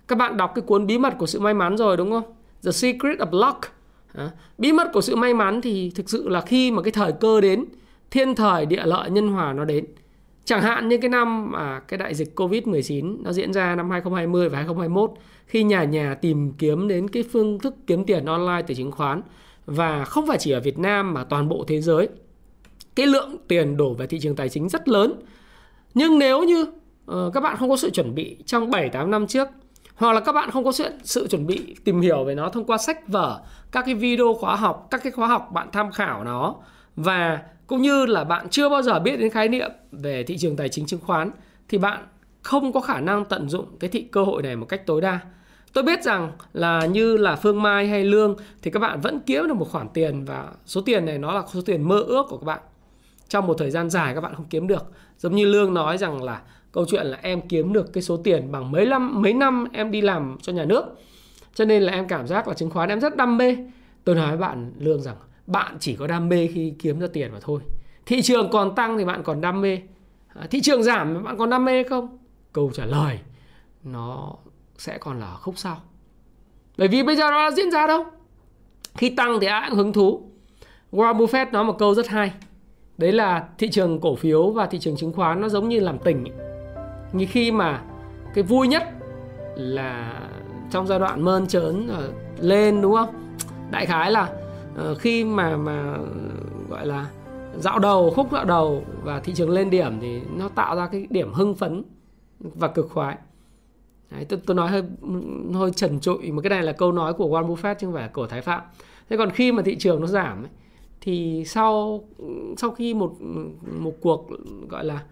Các 0.08 0.18
bạn 0.18 0.38
đọc 0.38 0.52
cái 0.56 0.62
cuốn 0.62 0.88
bí 0.88 0.98
mật 0.98 1.14
của 1.18 1.26
sự 1.26 1.40
may 1.40 1.54
mắn 1.54 1.78
rồi 1.78 1.98
đúng 1.98 2.12
không? 2.12 2.24
The 2.64 2.72
Secret 2.72 3.18
of 3.20 3.48
Luck. 3.48 3.60
À, 4.14 4.30
bí 4.58 4.72
mật 4.72 4.88
của 4.94 5.02
sự 5.02 5.16
may 5.16 5.34
mắn 5.34 5.62
thì 5.62 5.92
thực 5.96 6.10
sự 6.10 6.30
là 6.30 6.42
khi 6.42 6.72
mà 6.72 6.82
cái 6.82 6.92
thời 6.92 7.12
cơ 7.12 7.42
đến, 7.42 7.66
thiên 8.12 8.36
thời 8.36 8.66
địa 8.66 8.84
lợi 8.86 9.10
nhân 9.10 9.28
hòa 9.28 9.54
nó 9.54 9.66
đến. 9.66 9.86
Chẳng 10.46 10.62
hạn 10.62 10.90
như 10.90 10.98
cái 10.98 11.10
năm 11.10 11.52
mà 11.52 11.80
cái 11.80 11.98
đại 11.98 12.16
dịch 12.16 12.36
Covid-19 12.36 13.24
nó 13.24 13.32
diễn 13.32 13.54
ra 13.54 13.76
năm 13.76 13.90
2020 13.90 14.50
và 14.50 14.58
2021 14.58 15.12
khi 15.46 15.64
nhà 15.64 15.84
nhà 15.84 16.16
tìm 16.22 16.52
kiếm 16.58 16.88
đến 16.88 17.08
cái 17.08 17.24
phương 17.32 17.60
thức 17.60 17.76
kiếm 17.88 18.06
tiền 18.06 18.26
online 18.26 18.62
từ 18.68 18.74
chứng 18.74 18.92
khoán 18.92 19.22
và 19.66 20.06
không 20.06 20.28
phải 20.28 20.38
chỉ 20.40 20.52
ở 20.52 20.60
Việt 20.60 20.80
Nam 20.80 21.14
mà 21.14 21.24
toàn 21.24 21.50
bộ 21.50 21.66
thế 21.68 21.82
giới 21.82 22.10
cái 22.96 23.08
lượng 23.08 23.36
tiền 23.48 23.78
đổ 23.78 23.94
về 23.94 24.08
thị 24.08 24.20
trường 24.20 24.36
tài 24.36 24.50
chính 24.50 24.70
rất 24.70 24.88
lớn 24.88 25.14
nhưng 25.94 26.20
nếu 26.20 26.44
như 26.44 26.62
uh, 27.12 27.34
các 27.34 27.40
bạn 27.40 27.58
không 27.58 27.70
có 27.70 27.78
sự 27.78 27.90
chuẩn 27.90 28.16
bị 28.16 28.38
trong 28.46 28.72
7 28.72 28.90
8 28.90 29.12
năm 29.12 29.28
trước 29.28 29.48
hoặc 29.96 30.14
là 30.14 30.20
các 30.20 30.32
bạn 30.32 30.52
không 30.52 30.64
có 30.64 30.72
sự, 30.72 30.90
sự 31.04 31.28
chuẩn 31.28 31.48
bị 31.48 31.76
tìm 31.84 32.02
hiểu 32.02 32.24
về 32.24 32.36
nó 32.36 32.50
thông 32.50 32.66
qua 32.66 32.78
sách 32.78 33.08
vở, 33.08 33.42
các 33.72 33.86
cái 33.86 33.96
video 33.96 34.34
khóa 34.34 34.56
học, 34.56 34.88
các 34.92 35.04
cái 35.04 35.12
khóa 35.12 35.28
học 35.28 35.50
bạn 35.54 35.68
tham 35.72 35.92
khảo 35.92 36.24
nó 36.24 36.56
và 36.96 37.40
cũng 37.68 37.82
như 37.82 38.06
là 38.06 38.24
bạn 38.24 38.50
chưa 38.50 38.70
bao 38.70 38.82
giờ 38.82 39.00
biết 39.00 39.18
đến 39.18 39.30
khái 39.30 39.48
niệm 39.50 39.72
về 39.92 40.24
thị 40.24 40.38
trường 40.38 40.56
tài 40.56 40.70
chính 40.70 40.86
chứng 40.86 41.00
khoán 41.00 41.32
thì 41.70 41.78
bạn 41.78 42.06
không 42.42 42.74
có 42.74 42.80
khả 42.80 43.00
năng 43.00 43.26
tận 43.26 43.50
dụng 43.50 43.66
cái 43.80 43.90
thị 43.90 44.02
cơ 44.12 44.24
hội 44.24 44.44
này 44.44 44.56
một 44.56 44.66
cách 44.66 44.86
tối 44.86 45.02
đa. 45.02 45.20
Tôi 45.74 45.84
biết 45.84 46.04
rằng 46.04 46.32
là 46.54 46.86
như 46.86 47.18
là 47.18 47.36
Phương 47.36 47.62
Mai 47.62 47.88
hay 47.88 48.04
Lương 48.04 48.36
thì 48.62 48.72
các 48.72 48.80
bạn 48.80 49.02
vẫn 49.02 49.20
kiếm 49.26 49.48
được 49.48 49.54
một 49.54 49.72
khoản 49.72 49.88
tiền 49.94 50.26
và 50.26 50.48
số 50.66 50.82
tiền 50.82 51.06
này 51.06 51.18
nó 51.18 51.34
là 51.34 51.44
số 51.54 51.62
tiền 51.62 51.88
mơ 51.88 52.00
ước 52.00 52.26
của 52.30 52.38
các 52.38 52.46
bạn. 52.46 52.60
Trong 53.32 53.48
một 53.48 53.54
thời 53.58 53.72
gian 53.72 53.90
dài 53.90 54.14
các 54.16 54.22
bạn 54.22 54.36
không 54.36 54.46
kiếm 54.50 54.68
được. 54.68 54.92
Giống 55.18 55.36
như 55.36 55.46
Lương 55.46 55.74
nói 55.74 55.98
rằng 55.98 56.24
là 56.24 56.42
câu 56.72 56.86
chuyện 56.90 57.06
là 57.06 57.18
em 57.22 57.42
kiếm 57.42 57.74
được 57.74 57.94
cái 57.94 58.04
số 58.04 58.18
tiền 58.18 58.52
bằng 58.52 58.72
mấy 58.72 58.86
năm 58.86 59.22
mấy 59.22 59.34
năm 59.34 59.68
em 59.74 59.92
đi 59.92 60.02
làm 60.02 60.38
cho 60.42 60.54
nhà 60.54 60.66
nước. 60.66 60.86
Cho 61.54 61.66
nên 61.66 61.84
là 61.84 61.94
em 61.94 62.08
cảm 62.08 62.28
giác 62.28 62.48
là 62.48 62.54
chứng 62.54 62.70
khoán 62.70 62.90
em 62.90 63.00
rất 63.00 63.16
đam 63.16 63.38
mê. 63.38 63.58
Tôi 64.04 64.16
nói 64.16 64.28
với 64.28 64.38
bạn 64.38 64.74
Lương 64.78 65.02
rằng, 65.02 65.16
bạn 65.48 65.78
chỉ 65.80 65.96
có 65.96 66.08
đam 66.08 66.30
mê 66.30 66.48
khi 66.48 66.74
kiếm 66.80 67.00
ra 67.00 67.08
tiền 67.14 67.32
mà 67.32 67.40
thôi. 67.42 67.62
Thị 68.06 68.22
trường 68.22 68.50
còn 68.52 68.76
tăng 68.76 68.98
thì 68.98 69.06
bạn 69.06 69.24
còn 69.24 69.42
đam 69.42 69.62
mê. 69.62 69.80
À, 70.34 70.48
thị 70.52 70.62
trường 70.62 70.84
giảm 70.84 71.24
bạn 71.24 71.38
còn 71.38 71.50
đam 71.50 71.66
mê 71.66 71.84
không? 71.84 72.18
Câu 72.54 72.72
trả 72.74 72.86
lời, 72.86 73.20
nó 73.84 74.34
sẽ 74.78 74.98
còn 74.98 75.20
là 75.20 75.36
khúc 75.36 75.58
sau 75.58 75.82
bởi 76.78 76.88
vì 76.88 77.04
bây 77.04 77.16
giờ 77.16 77.24
nó 77.32 77.50
đã 77.50 77.56
diễn 77.56 77.72
ra 77.72 77.88
đâu 77.88 78.06
khi 78.98 79.10
tăng 79.10 79.40
thì 79.42 79.48
ai 79.48 79.70
cũng 79.70 79.78
hứng 79.78 79.94
thú 79.94 80.32
Warren 80.92 81.18
Buffett 81.18 81.52
nói 81.52 81.64
một 81.64 81.76
câu 81.80 81.96
rất 81.96 82.08
hay 82.08 82.32
đấy 83.02 83.12
là 83.12 83.48
thị 83.58 83.70
trường 83.70 84.00
cổ 84.00 84.16
phiếu 84.16 84.50
và 84.50 84.66
thị 84.66 84.80
trường 84.80 84.96
chứng 84.96 85.14
khoán 85.14 85.42
nó 85.42 85.50
giống 85.50 85.70
như 85.70 85.80
làm 85.80 86.00
tình 86.00 86.24
như 87.14 87.26
khi 87.30 87.52
mà 87.52 87.82
cái 88.34 88.44
vui 88.44 88.68
nhất 88.68 88.84
là 89.56 90.22
trong 90.72 90.88
giai 90.88 91.00
đoạn 91.00 91.22
mơn 91.22 91.48
trớn 91.48 91.90
lên 92.40 92.82
đúng 92.82 92.96
không? 92.96 93.10
Đại 93.72 93.86
khái 93.86 94.12
là 94.12 94.30
ờ, 94.76 94.96
khi 94.96 95.24
mà 95.24 95.58
mà 95.58 95.98
gọi 96.70 96.88
là 96.88 97.10
dạo 97.58 97.80
đầu 97.80 98.12
khúc 98.16 98.32
dạo 98.32 98.46
đầu 98.46 98.84
và 99.04 99.20
thị 99.20 99.34
trường 99.34 99.50
lên 99.50 99.70
điểm 99.70 100.00
thì 100.02 100.22
nó 100.38 100.50
tạo 100.50 100.76
ra 100.76 100.88
cái 100.88 101.08
điểm 101.10 101.34
hưng 101.34 101.56
phấn 101.56 101.84
và 102.40 102.68
cực 102.68 102.90
khoái. 102.90 103.18
Đấy, 104.12 104.26
tôi, 104.30 104.40
tôi 104.46 104.56
nói 104.56 104.70
hơi 104.70 104.84
hơi 105.54 105.72
trần 105.72 106.00
trụi 106.00 106.32
mà 106.32 106.42
cái 106.42 106.50
này 106.50 106.64
là 106.64 106.72
câu 106.72 106.92
nói 106.92 107.14
của 107.14 107.26
Warren 107.26 107.56
Buffett 107.56 107.76
chứ 107.76 107.88
không 107.88 107.94
phải 107.94 108.08
của 108.08 108.28
Thái 108.28 108.42
Phạm. 108.42 108.62
Thế 109.10 109.18
còn 109.18 109.30
khi 109.30 109.52
mà 109.52 109.64
thị 109.64 109.76
trường 109.80 110.02
nó 110.02 110.08
giảm 110.08 110.44
ấy, 110.44 110.50
thì 111.02 111.44
sau 111.46 112.04
sau 112.58 112.72
khi 112.72 112.94
một 112.94 113.16
một 113.80 113.94
cuộc 114.02 114.30
gọi 114.70 114.86
là 114.86 115.04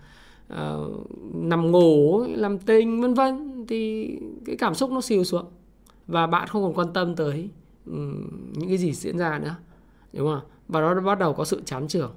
uh, 0.54 1.12
nằm 1.34 1.72
ngủ 1.72 2.24
làm 2.28 2.58
tình 2.58 3.02
vân 3.02 3.14
vân 3.14 3.66
thì 3.68 4.10
cái 4.46 4.56
cảm 4.56 4.76
xúc 4.76 4.92
nó 4.92 5.02
xìu 5.02 5.24
xuống. 5.24 5.46
Và 6.08 6.28
bạn 6.28 6.48
không 6.48 6.64
còn 6.64 6.74
quan 6.74 6.94
tâm 6.94 7.16
tới 7.16 7.50
um, 7.86 8.28
những 8.54 8.68
cái 8.68 8.78
gì 8.78 8.94
diễn 8.94 9.18
ra 9.18 9.40
nữa 9.40 9.56
đúng 10.14 10.28
không 10.28 10.50
và 10.68 10.82
nó 10.82 11.02
bắt 11.02 11.20
đầu 11.20 11.34
có 11.34 11.46
sự 11.46 11.62
chán 11.66 11.88
trường 11.88 12.12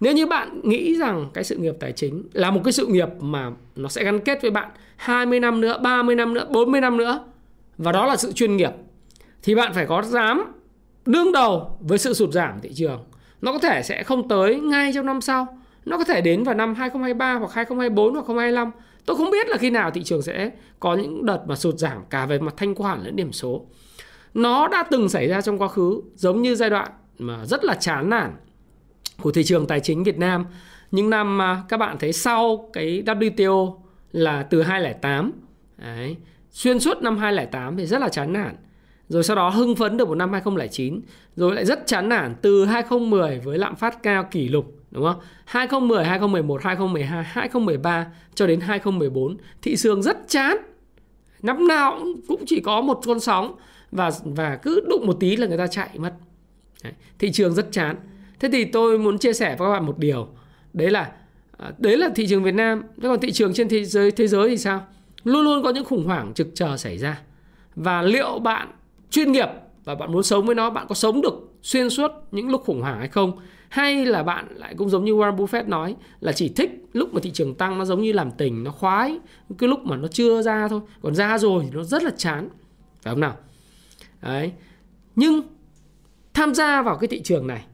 nếu 0.00 0.12
như 0.12 0.26
bạn 0.26 0.60
nghĩ 0.62 0.96
rằng 0.96 1.30
cái 1.34 1.44
sự 1.44 1.56
nghiệp 1.56 1.74
tài 1.80 1.92
chính 1.92 2.22
là 2.32 2.50
một 2.50 2.60
cái 2.64 2.72
sự 2.72 2.86
nghiệp 2.86 3.08
mà 3.20 3.52
nó 3.76 3.88
sẽ 3.88 4.04
gắn 4.04 4.20
kết 4.20 4.42
với 4.42 4.50
bạn 4.50 4.70
20 4.96 5.40
năm 5.40 5.60
nữa, 5.60 5.78
30 5.82 6.14
năm 6.14 6.34
nữa, 6.34 6.46
40 6.50 6.80
năm 6.80 6.96
nữa 6.96 7.24
và 7.78 7.92
đó 7.92 8.06
là 8.06 8.16
sự 8.16 8.32
chuyên 8.32 8.56
nghiệp 8.56 8.70
thì 9.42 9.54
bạn 9.54 9.72
phải 9.74 9.86
có 9.86 10.02
dám 10.02 10.52
đương 11.06 11.32
đầu 11.32 11.78
với 11.80 11.98
sự 11.98 12.14
sụt 12.14 12.32
giảm 12.32 12.60
thị 12.60 12.70
trường. 12.74 13.04
Nó 13.40 13.52
có 13.52 13.58
thể 13.58 13.82
sẽ 13.82 14.02
không 14.02 14.28
tới 14.28 14.60
ngay 14.60 14.92
trong 14.94 15.06
năm 15.06 15.20
sau. 15.20 15.58
Nó 15.84 15.98
có 15.98 16.04
thể 16.04 16.20
đến 16.20 16.44
vào 16.44 16.54
năm 16.54 16.74
2023 16.74 17.34
hoặc 17.34 17.52
2024 17.52 18.14
hoặc 18.14 18.24
2025. 18.26 18.70
Tôi 19.06 19.16
không 19.16 19.30
biết 19.30 19.48
là 19.48 19.56
khi 19.56 19.70
nào 19.70 19.90
thị 19.90 20.02
trường 20.02 20.22
sẽ 20.22 20.50
có 20.80 20.94
những 20.94 21.26
đợt 21.26 21.40
mà 21.46 21.56
sụt 21.56 21.78
giảm 21.78 22.04
cả 22.10 22.26
về 22.26 22.38
mặt 22.38 22.54
thanh 22.56 22.74
khoản 22.74 23.02
lẫn 23.04 23.16
điểm 23.16 23.32
số. 23.32 23.66
Nó 24.34 24.68
đã 24.68 24.84
từng 24.90 25.08
xảy 25.08 25.28
ra 25.28 25.40
trong 25.40 25.58
quá 25.58 25.68
khứ, 25.68 26.00
giống 26.14 26.42
như 26.42 26.54
giai 26.54 26.70
đoạn 26.70 26.90
mà 27.18 27.46
rất 27.46 27.64
là 27.64 27.74
chán 27.74 28.10
nản 28.10 28.36
của 29.22 29.32
thị 29.32 29.44
trường 29.44 29.66
tài 29.66 29.80
chính 29.80 30.04
Việt 30.04 30.18
Nam 30.18 30.46
những 30.90 31.10
năm 31.10 31.38
mà 31.38 31.62
các 31.68 31.76
bạn 31.76 31.96
thấy 31.98 32.12
sau 32.12 32.70
cái 32.72 33.02
WTO 33.06 33.78
là 34.12 34.42
từ 34.42 34.62
2008 34.62 35.32
Đấy. 35.78 36.16
xuyên 36.50 36.80
suốt 36.80 37.02
năm 37.02 37.18
2008 37.18 37.76
thì 37.76 37.86
rất 37.86 38.00
là 38.00 38.08
chán 38.08 38.32
nản 38.32 38.56
rồi 39.12 39.22
sau 39.22 39.36
đó 39.36 39.48
hưng 39.48 39.76
phấn 39.76 39.96
được 39.96 40.08
một 40.08 40.14
năm 40.14 40.32
2009 40.32 41.00
rồi 41.36 41.54
lại 41.54 41.64
rất 41.64 41.86
chán 41.86 42.08
nản 42.08 42.34
từ 42.42 42.64
2010 42.64 43.38
với 43.38 43.58
lạm 43.58 43.76
phát 43.76 44.02
cao 44.02 44.24
kỷ 44.30 44.48
lục, 44.48 44.74
đúng 44.90 45.04
không? 45.04 45.20
2010 45.44 46.04
2011 46.04 46.62
2012 46.62 47.24
2013 47.24 48.06
cho 48.34 48.46
đến 48.46 48.60
2014 48.60 49.36
thị 49.62 49.76
trường 49.76 50.02
rất 50.02 50.18
chán. 50.28 50.56
Năm 51.42 51.68
nào 51.68 52.00
cũng 52.28 52.44
chỉ 52.46 52.60
có 52.60 52.80
một 52.80 53.00
con 53.06 53.20
sóng 53.20 53.54
và 53.90 54.10
và 54.24 54.56
cứ 54.56 54.80
đụng 54.88 55.06
một 55.06 55.16
tí 55.20 55.36
là 55.36 55.46
người 55.46 55.58
ta 55.58 55.66
chạy 55.66 55.88
mất. 55.96 56.12
Đấy. 56.84 56.92
thị 57.18 57.32
trường 57.32 57.54
rất 57.54 57.72
chán. 57.72 57.96
Thế 58.40 58.48
thì 58.52 58.64
tôi 58.64 58.98
muốn 58.98 59.18
chia 59.18 59.32
sẻ 59.32 59.56
với 59.58 59.68
các 59.68 59.72
bạn 59.72 59.86
một 59.86 59.98
điều. 59.98 60.28
Đấy 60.72 60.90
là 60.90 61.12
à, 61.58 61.72
đấy 61.78 61.96
là 61.96 62.08
thị 62.14 62.26
trường 62.26 62.42
Việt 62.42 62.54
Nam. 62.54 62.82
Thế 63.02 63.08
còn 63.08 63.20
thị 63.20 63.32
trường 63.32 63.54
trên 63.54 63.68
thế 63.68 63.84
giới 63.84 64.10
thế 64.10 64.26
giới 64.26 64.48
thì 64.48 64.56
sao? 64.58 64.86
Luôn 65.24 65.42
luôn 65.42 65.62
có 65.62 65.70
những 65.70 65.84
khủng 65.84 66.04
hoảng 66.04 66.34
trực 66.34 66.48
chờ 66.54 66.76
xảy 66.76 66.98
ra. 66.98 67.20
Và 67.76 68.02
liệu 68.02 68.38
bạn 68.38 68.68
chuyên 69.12 69.32
nghiệp 69.32 69.48
và 69.84 69.94
bạn 69.94 70.12
muốn 70.12 70.22
sống 70.22 70.46
với 70.46 70.54
nó, 70.54 70.70
bạn 70.70 70.86
có 70.88 70.94
sống 70.94 71.22
được 71.22 71.34
xuyên 71.62 71.90
suốt 71.90 72.12
những 72.30 72.48
lúc 72.48 72.62
khủng 72.64 72.80
hoảng 72.80 72.98
hay 72.98 73.08
không? 73.08 73.38
Hay 73.68 74.06
là 74.06 74.22
bạn 74.22 74.46
lại 74.56 74.74
cũng 74.78 74.88
giống 74.88 75.04
như 75.04 75.12
Warren 75.12 75.36
Buffett 75.36 75.68
nói 75.68 75.96
là 76.20 76.32
chỉ 76.32 76.48
thích 76.48 76.70
lúc 76.92 77.14
mà 77.14 77.20
thị 77.20 77.30
trường 77.30 77.54
tăng 77.54 77.78
nó 77.78 77.84
giống 77.84 78.02
như 78.02 78.12
làm 78.12 78.30
tình, 78.30 78.64
nó 78.64 78.70
khoái 78.70 79.18
cái 79.58 79.68
lúc 79.68 79.80
mà 79.86 79.96
nó 79.96 80.08
chưa 80.08 80.42
ra 80.42 80.68
thôi. 80.68 80.80
Còn 81.02 81.14
ra 81.14 81.38
rồi 81.38 81.62
thì 81.64 81.70
nó 81.76 81.82
rất 81.82 82.02
là 82.02 82.10
chán. 82.16 82.48
Phải 83.02 83.14
không 83.14 83.20
nào? 83.20 83.36
Đấy. 84.22 84.52
Nhưng 85.16 85.42
tham 86.34 86.54
gia 86.54 86.82
vào 86.82 86.96
cái 86.96 87.08
thị 87.08 87.22
trường 87.22 87.46
này, 87.46 87.64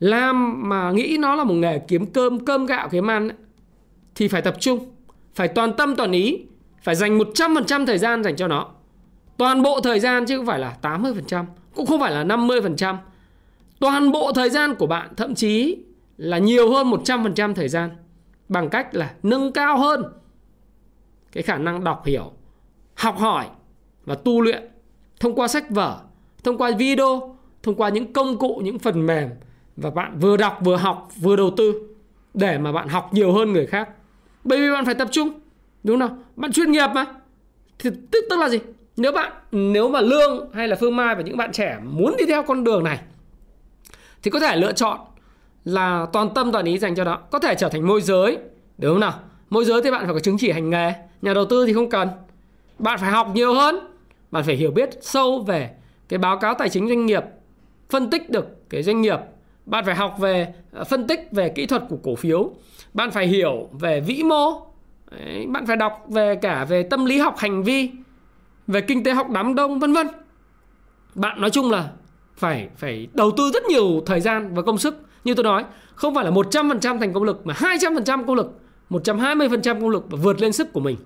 làm 0.00 0.68
mà 0.68 0.92
nghĩ 0.92 1.16
nó 1.20 1.34
là 1.34 1.44
một 1.44 1.54
nghề 1.54 1.78
kiếm 1.78 2.06
cơm 2.06 2.44
cơm 2.44 2.66
gạo, 2.66 2.88
kiếm 2.88 3.10
ăn 3.10 3.28
thì 4.14 4.28
phải 4.28 4.42
tập 4.42 4.56
trung, 4.60 4.94
phải 5.34 5.48
toàn 5.48 5.72
tâm 5.76 5.96
toàn 5.96 6.12
ý, 6.12 6.38
phải 6.82 6.94
dành 6.94 7.18
100% 7.18 7.86
thời 7.86 7.98
gian 7.98 8.24
dành 8.24 8.36
cho 8.36 8.48
nó 8.48 8.68
toàn 9.36 9.62
bộ 9.62 9.80
thời 9.80 10.00
gian 10.00 10.26
chứ 10.26 10.36
không 10.36 10.46
phải 10.46 10.58
là 10.58 10.76
80% 10.82 11.44
cũng 11.74 11.86
không 11.86 12.00
phải 12.00 12.12
là 12.12 12.24
50% 12.24 12.96
toàn 13.78 14.12
bộ 14.12 14.32
thời 14.32 14.50
gian 14.50 14.74
của 14.74 14.86
bạn 14.86 15.10
thậm 15.16 15.34
chí 15.34 15.78
là 16.16 16.38
nhiều 16.38 16.70
hơn 16.70 16.90
100% 16.90 17.54
thời 17.54 17.68
gian 17.68 17.90
bằng 18.48 18.68
cách 18.68 18.94
là 18.94 19.14
nâng 19.22 19.52
cao 19.52 19.78
hơn 19.78 20.02
cái 21.32 21.42
khả 21.42 21.58
năng 21.58 21.84
đọc 21.84 22.04
hiểu, 22.06 22.32
học 22.94 23.18
hỏi 23.18 23.46
và 24.04 24.14
tu 24.14 24.40
luyện 24.40 24.68
thông 25.20 25.34
qua 25.34 25.48
sách 25.48 25.70
vở, 25.70 26.00
thông 26.44 26.58
qua 26.58 26.70
video, 26.78 27.36
thông 27.62 27.74
qua 27.74 27.88
những 27.88 28.12
công 28.12 28.38
cụ, 28.38 28.60
những 28.64 28.78
phần 28.78 29.06
mềm 29.06 29.30
và 29.76 29.90
bạn 29.90 30.18
vừa 30.18 30.36
đọc 30.36 30.58
vừa 30.64 30.76
học 30.76 31.08
vừa 31.16 31.36
đầu 31.36 31.50
tư 31.56 31.72
để 32.34 32.58
mà 32.58 32.72
bạn 32.72 32.88
học 32.88 33.10
nhiều 33.12 33.32
hơn 33.32 33.52
người 33.52 33.66
khác. 33.66 33.88
Bởi 34.44 34.58
vì 34.58 34.70
bạn 34.70 34.84
phải 34.84 34.94
tập 34.94 35.08
trung, 35.10 35.40
đúng 35.82 36.00
không? 36.00 36.22
Bạn 36.36 36.52
chuyên 36.52 36.72
nghiệp 36.72 36.88
mà. 36.94 37.04
Thì 37.78 37.90
tức 38.10 38.24
tức 38.30 38.38
là 38.38 38.48
gì? 38.48 38.58
Nếu 38.96 39.12
bạn 39.12 39.32
nếu 39.52 39.88
mà 39.88 40.00
Lương 40.00 40.50
hay 40.52 40.68
là 40.68 40.76
Phương 40.80 40.96
Mai 40.96 41.14
và 41.14 41.22
những 41.22 41.36
bạn 41.36 41.52
trẻ 41.52 41.78
muốn 41.82 42.14
đi 42.18 42.24
theo 42.26 42.42
con 42.42 42.64
đường 42.64 42.84
này 42.84 42.98
thì 44.22 44.30
có 44.30 44.40
thể 44.40 44.56
lựa 44.56 44.72
chọn 44.72 44.98
là 45.64 46.06
toàn 46.12 46.34
tâm 46.34 46.52
toàn 46.52 46.64
ý 46.64 46.78
dành 46.78 46.94
cho 46.94 47.04
đó. 47.04 47.18
Có 47.30 47.38
thể 47.38 47.54
trở 47.54 47.68
thành 47.68 47.86
môi 47.86 48.02
giới 48.02 48.38
đúng 48.78 48.92
không 48.92 49.00
nào? 49.00 49.20
Môi 49.50 49.64
giới 49.64 49.82
thì 49.82 49.90
bạn 49.90 50.04
phải 50.04 50.14
có 50.14 50.20
chứng 50.20 50.38
chỉ 50.38 50.50
hành 50.50 50.70
nghề 50.70 50.92
nhà 51.22 51.34
đầu 51.34 51.44
tư 51.44 51.66
thì 51.66 51.72
không 51.72 51.90
cần. 51.90 52.08
Bạn 52.78 52.98
phải 52.98 53.10
học 53.10 53.28
nhiều 53.34 53.54
hơn 53.54 53.76
bạn 54.30 54.44
phải 54.44 54.56
hiểu 54.56 54.70
biết 54.70 54.90
sâu 55.00 55.40
về 55.40 55.70
cái 56.08 56.18
báo 56.18 56.38
cáo 56.38 56.54
tài 56.54 56.68
chính 56.68 56.88
doanh 56.88 57.06
nghiệp 57.06 57.24
phân 57.90 58.10
tích 58.10 58.30
được 58.30 58.70
cái 58.70 58.82
doanh 58.82 59.02
nghiệp. 59.02 59.18
Bạn 59.66 59.84
phải 59.84 59.94
học 59.94 60.16
về 60.18 60.54
ờ, 60.72 60.84
phân 60.84 61.06
tích 61.06 61.28
về 61.32 61.48
kỹ 61.48 61.66
thuật 61.66 61.82
của 61.88 61.96
cổ 62.02 62.14
phiếu. 62.14 62.50
Bạn 62.94 63.10
phải 63.10 63.26
hiểu 63.26 63.68
về 63.72 64.00
vĩ 64.00 64.22
mô. 64.22 64.60
Đấy, 65.10 65.46
bạn 65.48 65.66
phải 65.66 65.76
đọc 65.76 66.04
về 66.08 66.36
cả 66.36 66.64
về 66.64 66.82
tâm 66.82 67.04
lý 67.04 67.18
học 67.18 67.34
hành 67.38 67.62
vi 67.62 67.90
về 68.66 68.80
kinh 68.80 69.04
tế 69.04 69.12
học 69.12 69.30
đám 69.30 69.54
đông, 69.54 69.78
vân 69.78 69.92
vân. 69.92 70.06
Bạn 71.14 71.40
nói 71.40 71.50
chung 71.50 71.70
là 71.70 71.90
phải 72.36 72.68
phải 72.76 73.08
đầu 73.14 73.30
tư 73.36 73.50
rất 73.54 73.64
nhiều 73.64 74.02
thời 74.06 74.20
gian 74.20 74.54
và 74.54 74.62
công 74.62 74.78
sức. 74.78 75.02
Như 75.24 75.34
tôi 75.34 75.44
nói, 75.44 75.64
không 75.94 76.14
phải 76.14 76.24
là 76.24 76.30
100% 76.30 76.98
thành 76.98 77.12
công 77.12 77.22
lực, 77.22 77.46
mà 77.46 77.54
200% 77.54 78.26
công 78.26 78.36
lực 78.36 78.60
120% 78.90 79.80
công 79.80 79.88
lực 79.88 80.04
và 80.10 80.18
vượt 80.22 80.40
lên 80.40 80.52
sức 80.52 80.72
của 80.72 80.80
mình 80.80 80.96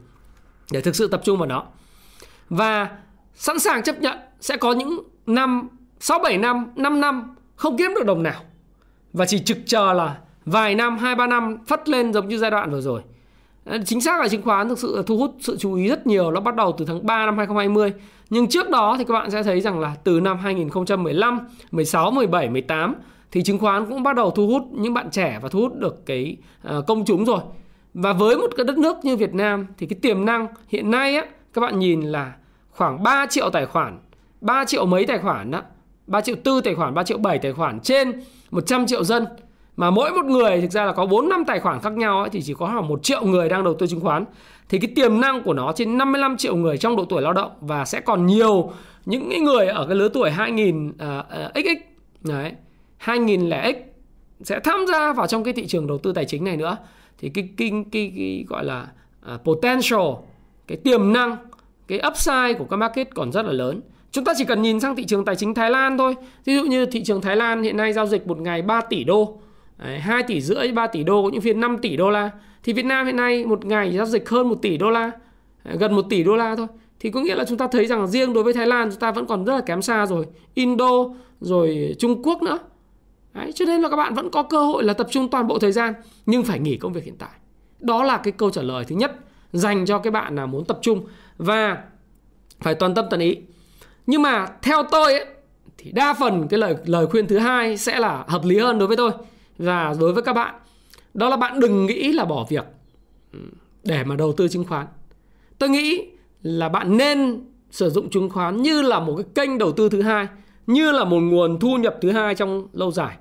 để 0.73 0.81
thực 0.81 0.97
sự 0.97 1.09
tập 1.09 1.21
trung 1.25 1.39
vào 1.39 1.49
nó. 1.49 1.65
Và 2.49 2.89
sẵn 3.35 3.59
sàng 3.59 3.83
chấp 3.83 4.01
nhận 4.01 4.19
sẽ 4.41 4.57
có 4.57 4.73
những 4.73 5.03
năm 5.27 5.69
6 6.01 6.19
7 6.19 6.39
năm 6.39 6.67
5 6.77 7.01
năm 7.01 7.35
không 7.57 7.77
kiếm 7.77 7.95
được 7.95 8.07
đồng 8.07 8.23
nào. 8.23 8.41
Và 9.13 9.27
chỉ 9.27 9.39
trực 9.39 9.59
chờ 9.67 9.93
là 9.93 10.19
vài 10.45 10.75
năm 10.75 10.99
2 10.99 11.15
3 11.15 11.27
năm 11.27 11.59
phất 11.67 11.89
lên 11.89 12.13
giống 12.13 12.29
như 12.29 12.39
giai 12.39 12.51
đoạn 12.51 12.71
vừa 12.71 12.81
rồi 12.81 13.03
chính 13.85 14.01
xác 14.01 14.21
là 14.21 14.29
chứng 14.29 14.43
khoán 14.43 14.69
thực 14.69 14.79
sự 14.79 14.97
là 14.97 15.03
thu 15.07 15.17
hút 15.17 15.35
sự 15.41 15.57
chú 15.59 15.75
ý 15.75 15.89
rất 15.89 16.07
nhiều 16.07 16.31
nó 16.31 16.41
bắt 16.41 16.57
đầu 16.57 16.75
từ 16.79 16.85
tháng 16.85 17.07
3 17.07 17.27
năm 17.27 17.39
2020 17.39 17.93
nhưng 18.31 18.49
trước 18.49 18.71
đó 18.71 18.97
thì 18.99 19.05
các 19.05 19.15
bạn 19.15 19.31
sẽ 19.31 19.43
thấy 19.43 19.61
rằng 19.61 19.81
là 19.81 19.95
từ 20.05 20.21
năm 20.21 20.39
2015, 20.39 21.41
16, 21.71 22.11
17, 22.11 22.49
18 22.49 22.95
thì 23.33 23.43
chứng 23.43 23.59
khoán 23.59 23.87
cũng 23.87 24.03
bắt 24.03 24.17
đầu 24.17 24.31
thu 24.31 24.47
hút 24.47 24.63
những 24.73 24.95
bạn 24.95 25.11
trẻ 25.11 25.39
và 25.43 25.49
thu 25.49 25.61
hút 25.61 25.75
được 25.75 26.07
cái 26.07 26.37
à, 26.63 26.77
công 26.87 27.05
chúng 27.05 27.25
rồi. 27.25 27.41
Và 27.95 28.13
với 28.13 28.37
một 28.37 28.51
cái 28.57 28.67
đất 28.67 28.79
nước 28.79 28.97
như 29.03 29.17
Việt 29.17 29.35
Nam 29.35 29.67
thì 29.79 29.87
cái 29.87 29.99
tiềm 30.03 30.25
năng 30.25 30.47
hiện 30.69 30.91
nay 30.91 31.15
á 31.15 31.27
các 31.53 31.61
bạn 31.61 31.79
nhìn 31.79 32.03
là 32.03 32.35
khoảng 32.71 33.03
3 33.03 33.27
triệu 33.31 33.51
tài 33.51 33.67
khoản, 33.67 33.99
3 34.41 34.65
triệu 34.65 34.87
mấy 34.87 35.07
tài 35.07 35.19
khoản 35.19 35.51
đó, 35.51 35.63
3 36.07 36.21
triệu 36.21 36.37
tư 36.45 36.61
tài 36.61 36.75
khoản, 36.75 36.95
3 36.95 37.03
triệu 37.03 37.19
7 37.19 37.39
tài 37.39 37.53
khoản 37.53 37.81
trên 37.81 38.23
100 38.51 38.87
triệu 38.87 39.05
dân 39.05 39.27
mà 39.81 39.91
mỗi 39.91 40.13
một 40.13 40.25
người 40.25 40.61
thực 40.61 40.71
ra 40.71 40.85
là 40.85 40.93
có 40.93 41.07
4 41.07 41.29
năm 41.29 41.45
tài 41.47 41.61
khoản 41.61 41.81
khác 41.81 41.93
nhau 41.93 42.21
ấy, 42.21 42.31
thì 42.31 42.43
chỉ 42.43 42.55
có 42.55 42.67
khoảng 42.67 42.89
1 42.89 43.03
triệu 43.03 43.25
người 43.25 43.49
đang 43.49 43.65
đầu 43.65 43.75
tư 43.75 43.87
chứng 43.87 44.01
khoán. 44.01 44.25
Thì 44.69 44.79
cái 44.79 44.91
tiềm 44.95 45.21
năng 45.21 45.43
của 45.43 45.53
nó 45.53 45.73
trên 45.73 45.99
55 45.99 46.37
triệu 46.37 46.57
người 46.57 46.79
trong 46.79 46.97
độ 46.97 47.05
tuổi 47.05 47.23
lao 47.23 47.33
động 47.33 47.51
và 47.61 47.85
sẽ 47.85 48.01
còn 48.01 48.27
nhiều 48.27 48.73
những 49.07 49.45
người 49.45 49.67
ở 49.67 49.87
cái 49.87 49.97
lứa 49.97 50.09
tuổi 50.09 50.31
2000 50.31 50.89
uh, 50.89 50.93
uh, 50.93 51.53
XX 51.55 51.85
đấy 52.21 52.53
2000 52.97 53.51
x 53.51 53.77
sẽ 54.43 54.61
tham 54.65 54.87
gia 54.93 55.13
vào 55.13 55.27
trong 55.27 55.45
cái 55.45 55.55
thị 55.55 55.67
trường 55.67 55.87
đầu 55.87 55.99
tư 55.99 56.13
tài 56.13 56.25
chính 56.25 56.45
này 56.45 56.57
nữa. 56.57 56.77
Thì 57.19 57.29
cái 57.29 57.49
cái 57.57 57.71
cái, 57.71 57.83
cái, 57.93 58.13
cái 58.17 58.45
gọi 58.49 58.65
là 58.65 58.87
uh, 59.35 59.41
potential 59.45 60.09
cái 60.67 60.77
tiềm 60.77 61.13
năng 61.13 61.37
cái 61.89 62.01
upside 62.11 62.55
của 62.59 62.65
các 62.65 62.77
market 62.77 63.15
còn 63.15 63.33
rất 63.33 63.47
là 63.47 63.53
lớn. 63.53 63.81
Chúng 64.11 64.25
ta 64.25 64.33
chỉ 64.37 64.45
cần 64.45 64.63
nhìn 64.63 64.81
sang 64.81 64.97
thị 64.97 65.05
trường 65.05 65.25
tài 65.25 65.37
chính 65.37 65.55
Thái 65.55 65.71
Lan 65.71 65.99
thôi. 65.99 66.15
Ví 66.45 66.57
dụ 66.57 66.65
như 66.65 66.87
thị 66.87 67.05
trường 67.05 67.21
Thái 67.21 67.37
Lan 67.37 67.63
hiện 67.63 67.77
nay 67.77 67.93
giao 67.93 68.07
dịch 68.07 68.27
một 68.27 68.39
ngày 68.41 68.63
3 68.63 68.81
tỷ 68.81 69.05
đô. 69.05 69.41
Đấy, 69.83 69.99
2 69.99 70.23
tỷ 70.23 70.41
rưỡi 70.41 70.73
3 70.73 70.87
tỷ 70.87 71.05
đô 71.05 71.23
có 71.23 71.29
những 71.33 71.41
phiên 71.41 71.61
5 71.61 71.79
tỷ 71.79 71.97
đô 71.97 72.11
la. 72.11 72.31
Thì 72.63 72.73
Việt 72.73 72.85
Nam 72.85 73.07
hiện 73.07 73.17
nay 73.17 73.45
một 73.45 73.65
ngày 73.65 73.93
giao 73.97 74.07
dịch 74.07 74.29
hơn 74.29 74.49
1 74.49 74.55
tỷ 74.63 74.77
đô 74.77 74.91
la. 74.91 75.11
Gần 75.65 75.95
1 75.95 76.03
tỷ 76.11 76.25
đô 76.25 76.37
la 76.37 76.57
thôi. 76.57 76.67
Thì 77.01 77.11
có 77.11 77.21
nghĩa 77.21 77.35
là 77.35 77.45
chúng 77.45 77.59
ta 77.59 77.67
thấy 77.67 77.87
rằng 77.87 78.07
riêng 78.07 78.33
đối 78.33 78.45
với 78.45 78.53
Thái 78.53 78.67
Lan 78.67 78.91
chúng 78.91 79.01
ta 79.01 79.11
vẫn 79.11 79.27
còn 79.27 79.45
rất 79.45 79.55
là 79.55 79.61
kém 79.61 79.83
xa 79.83 80.07
rồi. 80.07 80.27
Indo 80.55 80.91
rồi 81.41 81.97
Trung 81.99 82.23
Quốc 82.23 82.43
nữa. 82.43 82.59
Đấy, 83.33 83.53
cho 83.53 83.65
nên 83.65 83.81
là 83.81 83.89
các 83.89 83.97
bạn 83.97 84.15
vẫn 84.15 84.31
có 84.31 84.43
cơ 84.43 84.63
hội 84.63 84.85
là 84.85 84.93
tập 84.93 85.07
trung 85.11 85.29
toàn 85.31 85.47
bộ 85.47 85.59
thời 85.59 85.73
gian 85.73 85.95
nhưng 86.27 86.43
phải 86.43 86.59
nghỉ 86.59 86.77
công 86.77 86.93
việc 86.93 87.05
hiện 87.05 87.17
tại. 87.19 87.31
Đó 87.79 88.03
là 88.03 88.17
cái 88.17 88.33
câu 88.33 88.51
trả 88.51 88.63
lời 88.63 88.85
thứ 88.85 88.97
nhất 88.97 89.13
dành 89.53 89.87
cho 89.87 89.99
cái 89.99 90.11
bạn 90.11 90.37
là 90.37 90.47
muốn 90.47 90.65
tập 90.65 90.79
trung 90.83 91.07
và 91.39 91.83
phải 92.61 92.75
toàn 92.75 92.95
tâm 92.95 93.05
toàn 93.11 93.21
ý. 93.21 93.37
Nhưng 94.07 94.23
mà 94.23 94.47
theo 94.63 94.83
tôi 94.91 95.13
ấy, 95.13 95.27
thì 95.79 95.93
đa 95.93 96.15
phần 96.15 96.49
cái 96.49 96.59
lời 96.59 96.75
lời 96.85 97.07
khuyên 97.07 97.27
thứ 97.27 97.39
hai 97.39 97.77
sẽ 97.77 97.99
là 97.99 98.25
hợp 98.29 98.45
lý 98.45 98.59
hơn 98.59 98.79
đối 98.79 98.89
với 98.89 98.97
tôi 98.97 99.11
và 99.61 99.95
đối 100.01 100.13
với 100.13 100.23
các 100.23 100.33
bạn, 100.33 100.55
đó 101.15 101.29
là 101.29 101.37
bạn 101.37 101.61
đừng 101.61 101.87
nghĩ 101.87 102.13
là 102.13 102.25
bỏ 102.25 102.47
việc 102.49 102.65
ừ, 103.33 103.39
để 103.85 104.05
mà 104.05 104.17
đầu 104.17 104.33
tư 104.33 104.49
chứng 104.49 104.65
khoán. 104.65 104.87
Tôi 105.59 105.69
nghĩ 105.69 106.07
là 106.43 106.69
bạn 106.69 106.97
nên 106.97 107.45
sử 107.71 107.91
dụng 107.91 108.11
chứng 108.11 108.31
khoán 108.31 108.63
như 108.63 108.83
là 108.83 109.01
một 109.01 109.17
cái 109.17 109.27
kênh 109.35 109.59
đầu 109.59 109.73
tư 109.73 109.89
thứ 109.89 110.03
hai, 110.03 110.29
như 110.67 110.93
là 110.93 111.05
một 111.05 111.21
nguồn 111.21 111.59
thu 111.61 111.77
nhập 111.77 111.97
thứ 112.01 112.11
hai 112.11 112.35
trong 112.35 112.67
lâu 112.73 112.91
dài. 112.91 113.17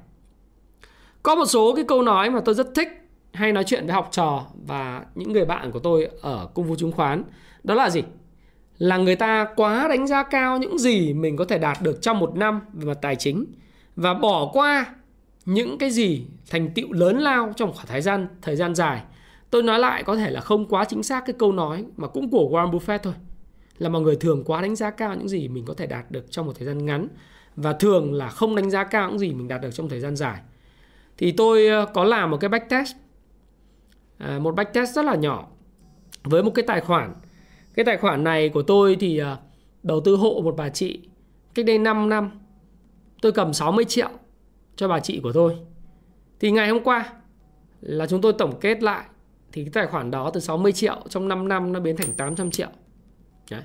Có 1.23 1.35
một 1.35 1.45
số 1.45 1.75
cái 1.75 1.85
câu 1.87 2.01
nói 2.01 2.29
mà 2.29 2.39
tôi 2.45 2.55
rất 2.55 2.67
thích 2.75 2.87
hay 3.33 3.51
nói 3.51 3.63
chuyện 3.63 3.85
với 3.85 3.93
học 3.93 4.09
trò 4.11 4.45
và 4.67 5.05
những 5.15 5.33
người 5.33 5.45
bạn 5.45 5.71
của 5.71 5.79
tôi 5.79 6.09
ở 6.21 6.49
công 6.53 6.65
vụ 6.65 6.75
chứng 6.75 6.91
khoán, 6.91 7.23
đó 7.63 7.75
là 7.75 7.89
gì? 7.89 8.03
Là 8.77 8.97
người 8.97 9.15
ta 9.15 9.47
quá 9.55 9.87
đánh 9.87 10.07
giá 10.07 10.23
cao 10.23 10.57
những 10.57 10.77
gì 10.77 11.13
mình 11.13 11.37
có 11.37 11.45
thể 11.45 11.57
đạt 11.57 11.77
được 11.81 12.01
trong 12.01 12.19
một 12.19 12.35
năm 12.35 12.61
về 12.73 12.85
mặt 12.85 12.97
tài 13.01 13.15
chính 13.15 13.45
và 13.95 14.13
bỏ 14.13 14.49
qua 14.53 14.85
những 15.53 15.77
cái 15.77 15.91
gì 15.91 16.25
thành 16.49 16.73
tựu 16.73 16.93
lớn 16.93 17.17
lao 17.17 17.53
trong 17.55 17.73
khoảng 17.73 17.87
thời 17.87 18.01
gian 18.01 18.27
thời 18.41 18.55
gian 18.55 18.75
dài. 18.75 19.03
Tôi 19.49 19.63
nói 19.63 19.79
lại 19.79 20.03
có 20.03 20.15
thể 20.15 20.31
là 20.31 20.41
không 20.41 20.65
quá 20.65 20.85
chính 20.85 21.03
xác 21.03 21.25
cái 21.25 21.35
câu 21.39 21.51
nói 21.51 21.85
mà 21.97 22.07
cũng 22.07 22.29
của 22.29 22.49
Warren 22.51 22.71
Buffett 22.71 22.97
thôi 22.97 23.13
là 23.77 23.89
mọi 23.89 24.01
người 24.01 24.15
thường 24.15 24.43
quá 24.43 24.61
đánh 24.61 24.75
giá 24.75 24.89
cao 24.89 25.15
những 25.15 25.29
gì 25.29 25.47
mình 25.47 25.65
có 25.65 25.73
thể 25.73 25.87
đạt 25.87 26.11
được 26.11 26.31
trong 26.31 26.45
một 26.45 26.53
thời 26.55 26.65
gian 26.65 26.85
ngắn 26.85 27.07
và 27.55 27.73
thường 27.73 28.13
là 28.13 28.29
không 28.29 28.55
đánh 28.55 28.69
giá 28.69 28.83
cao 28.83 29.09
những 29.09 29.19
gì 29.19 29.33
mình 29.33 29.47
đạt 29.47 29.61
được 29.61 29.71
trong 29.73 29.89
thời 29.89 29.99
gian 29.99 30.15
dài. 30.15 30.39
Thì 31.17 31.31
tôi 31.31 31.67
ờ, 31.67 31.85
có 31.93 32.03
làm 32.03 32.31
một 32.31 32.37
cái 32.37 32.49
backtest. 32.49 32.95
À, 34.17 34.39
một 34.39 34.55
backtest 34.55 34.95
rất 34.95 35.05
là 35.05 35.15
nhỏ 35.15 35.47
với 36.23 36.43
một 36.43 36.51
cái 36.55 36.65
tài 36.67 36.81
khoản. 36.81 37.13
Cái 37.73 37.85
tài 37.85 37.97
khoản 37.97 38.23
này 38.23 38.49
của 38.49 38.61
tôi 38.61 38.97
thì 38.99 39.17
ờ, 39.17 39.37
đầu 39.83 40.01
tư 40.01 40.15
hộ 40.15 40.41
một 40.43 40.55
bà 40.57 40.69
chị 40.69 40.99
cách 41.53 41.65
đây 41.65 41.77
5 41.77 42.09
năm. 42.09 42.31
Tôi 43.21 43.31
cầm 43.31 43.53
60 43.53 43.85
triệu 43.85 44.09
cho 44.79 44.87
bà 44.87 44.99
chị 44.99 45.19
của 45.23 45.31
tôi. 45.33 45.55
Thì 46.39 46.51
ngày 46.51 46.69
hôm 46.69 46.83
qua 46.83 47.13
là 47.81 48.07
chúng 48.07 48.21
tôi 48.21 48.33
tổng 48.33 48.59
kết 48.61 48.83
lại 48.83 49.05
thì 49.51 49.63
cái 49.63 49.71
tài 49.73 49.87
khoản 49.87 50.11
đó 50.11 50.31
từ 50.33 50.39
60 50.39 50.71
triệu 50.71 50.95
trong 51.09 51.27
5 51.27 51.47
năm 51.47 51.73
nó 51.73 51.79
biến 51.79 51.97
thành 51.97 52.13
800 52.13 52.51
triệu. 52.51 52.67
Đấy. 53.51 53.61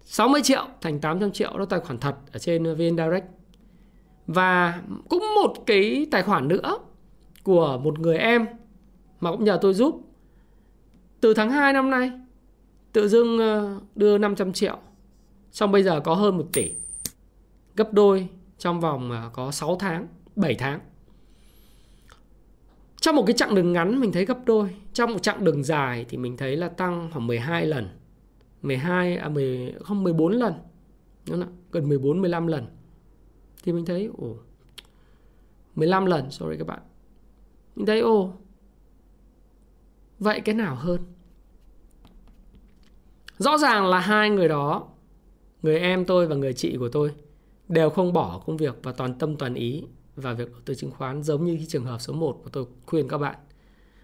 60 0.00 0.42
triệu 0.42 0.66
thành 0.80 1.00
800 1.00 1.32
triệu 1.32 1.58
đó 1.58 1.64
tài 1.64 1.80
khoản 1.80 1.98
thật 1.98 2.14
ở 2.32 2.38
trên 2.38 2.64
VN 2.64 2.96
Direct. 2.96 3.26
Và 4.26 4.82
cũng 5.08 5.24
một 5.34 5.54
cái 5.66 6.06
tài 6.10 6.22
khoản 6.22 6.48
nữa 6.48 6.78
của 7.42 7.78
một 7.78 7.98
người 7.98 8.18
em 8.18 8.46
mà 9.20 9.30
cũng 9.30 9.44
nhờ 9.44 9.58
tôi 9.62 9.74
giúp. 9.74 10.00
Từ 11.20 11.34
tháng 11.34 11.50
2 11.50 11.72
năm 11.72 11.90
nay, 11.90 12.10
tự 12.92 13.08
dưng 13.08 13.38
ờ, 13.38 13.80
đưa 13.94 14.18
500 14.18 14.52
triệu. 14.52 14.78
Xong 15.52 15.72
bây 15.72 15.82
giờ 15.82 16.00
có 16.00 16.14
hơn 16.14 16.36
1 16.36 16.44
tỷ. 16.52 16.72
Gấp 17.76 17.92
đôi 17.92 18.28
trong 18.58 18.80
vòng 18.80 19.10
ờ, 19.10 19.30
có 19.32 19.50
6 19.50 19.76
tháng. 19.76 20.06
7 20.36 20.54
tháng. 20.54 20.80
Trong 23.00 23.16
một 23.16 23.24
cái 23.26 23.36
chặng 23.36 23.54
đường 23.54 23.72
ngắn, 23.72 24.00
mình 24.00 24.12
thấy 24.12 24.24
gấp 24.24 24.38
đôi. 24.44 24.76
Trong 24.92 25.12
một 25.12 25.22
chặng 25.22 25.44
đường 25.44 25.64
dài 25.64 26.06
thì 26.08 26.16
mình 26.16 26.36
thấy 26.36 26.56
là 26.56 26.68
tăng 26.68 27.10
khoảng 27.12 27.26
12 27.26 27.66
lần. 27.66 27.88
12 28.62 29.16
à 29.16 29.28
10 29.28 29.74
không 29.84 30.02
14 30.02 30.32
lần. 30.32 30.54
Đúng 31.28 31.42
không? 31.42 31.56
gần 31.72 31.88
14 31.88 32.20
15 32.20 32.46
lần. 32.46 32.66
Thì 33.64 33.72
mình 33.72 33.84
thấy, 33.84 34.10
ồ 34.18 34.36
15 35.74 36.06
lần, 36.06 36.30
sorry 36.30 36.56
các 36.58 36.66
bạn. 36.66 36.80
Mình 37.76 37.86
thấy, 37.86 38.00
ồ, 38.00 38.32
vậy 40.18 40.40
cái 40.40 40.54
nào 40.54 40.74
hơn? 40.74 41.00
Rõ 43.38 43.58
ràng 43.58 43.86
là 43.86 43.98
hai 43.98 44.30
người 44.30 44.48
đó, 44.48 44.88
người 45.62 45.78
em 45.78 46.04
tôi 46.04 46.26
và 46.26 46.36
người 46.36 46.52
chị 46.52 46.76
của 46.78 46.88
tôi, 46.88 47.10
đều 47.68 47.90
không 47.90 48.12
bỏ 48.12 48.42
công 48.46 48.56
việc 48.56 48.78
và 48.82 48.92
toàn 48.92 49.18
tâm 49.18 49.36
toàn 49.36 49.54
ý 49.54 49.84
và 50.16 50.32
việc 50.32 50.50
đầu 50.50 50.60
tư 50.64 50.74
chứng 50.74 50.90
khoán 50.90 51.22
giống 51.22 51.44
như 51.44 51.56
cái 51.56 51.66
trường 51.68 51.84
hợp 51.84 51.98
số 51.98 52.12
1 52.12 52.40
của 52.44 52.50
tôi 52.50 52.66
khuyên 52.86 53.08
các 53.08 53.18
bạn. 53.18 53.36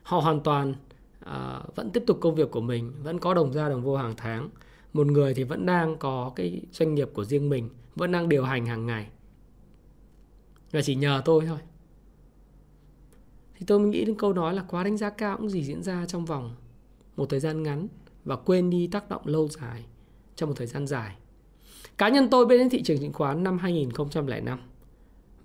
Họ 0.02 0.20
hoàn 0.20 0.40
toàn 0.40 0.74
à, 1.20 1.62
vẫn 1.74 1.90
tiếp 1.90 2.02
tục 2.06 2.18
công 2.20 2.34
việc 2.34 2.50
của 2.50 2.60
mình 2.60 2.92
vẫn 3.02 3.18
có 3.18 3.34
đồng 3.34 3.52
ra 3.52 3.68
đồng 3.68 3.82
vô 3.82 3.96
hàng 3.96 4.14
tháng. 4.16 4.48
Một 4.92 5.06
người 5.06 5.34
thì 5.34 5.44
vẫn 5.44 5.66
đang 5.66 5.96
có 5.96 6.32
cái 6.36 6.62
doanh 6.72 6.94
nghiệp 6.94 7.10
của 7.14 7.24
riêng 7.24 7.48
mình 7.48 7.68
vẫn 7.94 8.12
đang 8.12 8.28
điều 8.28 8.44
hành 8.44 8.66
hàng 8.66 8.86
ngày. 8.86 9.06
Và 10.70 10.82
chỉ 10.82 10.94
nhờ 10.94 11.22
tôi 11.24 11.46
thôi. 11.46 11.58
Thì 13.54 13.66
tôi 13.66 13.80
nghĩ 13.80 14.04
đến 14.04 14.16
câu 14.18 14.32
nói 14.32 14.54
là 14.54 14.64
quá 14.68 14.84
đánh 14.84 14.96
giá 14.96 15.10
cao 15.10 15.36
cũng 15.36 15.48
gì 15.48 15.64
diễn 15.64 15.82
ra 15.82 16.06
trong 16.06 16.24
vòng 16.24 16.54
một 17.16 17.26
thời 17.30 17.40
gian 17.40 17.62
ngắn 17.62 17.88
và 18.24 18.36
quên 18.36 18.70
đi 18.70 18.86
tác 18.86 19.08
động 19.08 19.22
lâu 19.24 19.48
dài 19.48 19.84
trong 20.36 20.48
một 20.48 20.54
thời 20.58 20.66
gian 20.66 20.86
dài. 20.86 21.16
Cá 21.98 22.08
nhân 22.08 22.28
tôi 22.30 22.46
bên 22.46 22.58
đến 22.58 22.70
thị 22.70 22.82
trường 22.82 22.98
chứng 22.98 23.12
khoán 23.12 23.44
năm 23.44 23.58
2005 23.58 24.58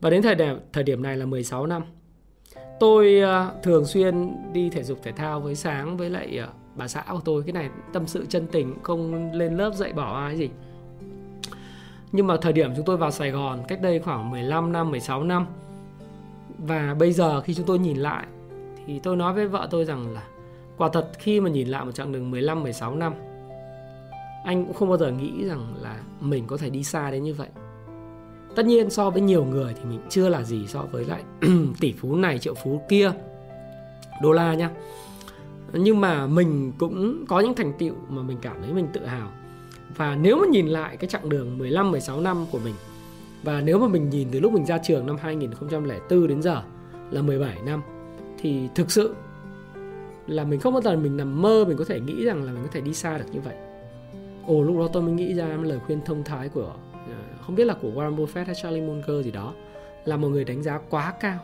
và 0.04 0.10
đến 0.10 0.22
thời 0.22 0.36
điểm 0.36 0.60
thời 0.74 0.84
điểm 0.84 1.04
này 1.04 1.18
là 1.18 1.26
16 1.26 1.66
năm. 1.66 1.84
Tôi 2.80 3.22
uh, 3.24 3.64
thường 3.64 3.86
xuyên 3.86 4.36
đi 4.54 4.70
thể 4.70 4.84
dục 4.84 5.00
thể 5.04 5.12
thao 5.12 5.40
với 5.40 5.56
sáng 5.56 5.98
với 5.98 6.10
lại 6.10 6.40
uh, 6.44 6.50
bà 6.76 6.88
xã 6.88 7.04
của 7.10 7.22
tôi. 7.26 7.44
Cái 7.44 7.54
này 7.54 7.70
tâm 7.94 8.08
sự 8.08 8.26
chân 8.30 8.48
tình 8.52 8.76
không 8.84 9.32
lên 9.34 9.58
lớp 9.58 9.72
dạy 9.74 9.94
bảo 9.94 10.16
ai 10.16 10.38
gì. 10.38 10.50
Nhưng 12.12 12.28
mà 12.28 12.38
thời 12.42 12.54
điểm 12.54 12.72
chúng 12.76 12.86
tôi 12.86 12.98
vào 12.98 13.12
Sài 13.12 13.32
Gòn 13.32 13.64
cách 13.68 13.82
đây 13.82 14.00
khoảng 14.00 14.32
15 14.32 14.72
năm 14.72 14.92
16 14.92 15.24
năm. 15.24 15.46
Và 16.58 16.96
bây 17.00 17.14
giờ 17.14 17.42
khi 17.42 17.54
chúng 17.54 17.66
tôi 17.66 17.80
nhìn 17.80 17.98
lại 17.98 18.26
thì 18.86 19.00
tôi 19.00 19.16
nói 19.16 19.34
với 19.34 19.48
vợ 19.48 19.68
tôi 19.72 19.86
rằng 19.86 20.14
là 20.14 20.24
quả 20.78 20.90
thật 20.94 21.12
khi 21.20 21.40
mà 21.40 21.50
nhìn 21.50 21.68
lại 21.68 21.86
một 21.86 21.92
chặng 21.92 22.12
đường 22.12 22.32
15 22.32 22.64
16 22.64 22.96
năm 22.96 23.14
anh 24.44 24.66
cũng 24.66 24.74
không 24.74 24.90
bao 24.90 24.98
giờ 24.98 25.12
nghĩ 25.12 25.46
rằng 25.46 25.74
là 25.82 26.00
mình 26.20 26.44
có 26.48 26.58
thể 26.58 26.70
đi 26.70 26.84
xa 26.84 27.12
đến 27.12 27.24
như 27.24 27.34
vậy 27.34 27.48
tất 28.56 28.66
nhiên 28.66 28.90
so 28.90 29.10
với 29.10 29.22
nhiều 29.22 29.46
người 29.46 29.74
thì 29.74 29.82
mình 29.90 30.00
chưa 30.10 30.30
là 30.30 30.44
gì 30.44 30.68
so 30.68 30.82
với 30.92 31.06
lại 31.06 31.24
tỷ 31.80 31.94
phú 31.94 32.16
này, 32.16 32.40
triệu 32.40 32.54
phú 32.64 32.82
kia, 32.90 33.12
đô 34.22 34.32
la 34.32 34.54
nhá 34.54 34.70
nhưng 35.74 36.02
mà 36.02 36.28
mình 36.28 36.72
cũng 36.78 37.26
có 37.28 37.40
những 37.40 37.54
thành 37.54 37.74
tựu 37.80 37.94
mà 38.10 38.22
mình 38.22 38.38
cảm 38.42 38.62
thấy 38.62 38.74
mình 38.74 38.88
tự 38.94 39.06
hào 39.06 39.32
và 39.98 40.16
nếu 40.16 40.38
mà 40.38 40.48
nhìn 40.48 40.68
lại 40.68 40.98
cái 40.98 41.10
chặng 41.10 41.30
đường 41.30 41.58
15 41.58 41.92
16 41.92 42.22
năm 42.22 42.46
của 42.52 42.60
mình, 42.64 42.74
và 43.44 43.62
nếu 43.62 43.80
mà 43.80 43.88
mình 43.88 44.10
nhìn 44.10 44.28
từ 44.32 44.40
lúc 44.40 44.54
mình 44.54 44.66
ra 44.66 44.78
trường 44.78 45.06
năm 45.06 45.18
2004 45.22 46.28
đến 46.28 46.42
giờ 46.42 46.64
là 47.12 47.22
17 47.22 47.58
năm, 47.66 47.82
thì 48.38 48.68
thực 48.76 48.92
sự 48.92 49.16
là 50.28 50.44
mình 50.44 50.60
không 50.60 50.74
bao 50.74 50.82
giờ 50.82 50.96
mình 50.96 51.18
nằm 51.18 51.42
mơ 51.42 51.66
mình 51.68 51.78
có 51.78 51.86
thể 51.86 52.00
nghĩ 52.00 52.26
rằng 52.26 52.44
là 52.44 52.52
mình 52.52 52.64
có 52.64 52.70
thể 52.72 52.82
đi 52.82 52.94
xa 52.94 53.18
được 53.18 53.26
như 53.32 53.40
vậy. 53.40 53.56
Ồ, 54.48 54.64
lúc 54.64 54.78
đó 54.78 54.88
tôi 54.94 55.04
mới 55.04 55.14
nghĩ 55.14 55.34
ra 55.34 55.46
lời 55.46 55.80
khuyên 55.86 56.00
thông 56.06 56.24
thái 56.24 56.50
của 56.50 56.74
Ờ, 57.08 57.38
không 57.42 57.56
biết 57.56 57.66
là 57.66 57.74
của 57.82 57.90
Warren 57.90 58.16
Buffett 58.16 58.46
hay 58.46 58.56
Charlie 58.56 58.84
Munger 58.84 59.26
gì 59.26 59.32
đó 59.32 59.54
là 60.06 60.18
một 60.18 60.28
người 60.28 60.44
đánh 60.44 60.64
giá 60.64 60.80
quá 60.90 61.14
cao 61.20 61.40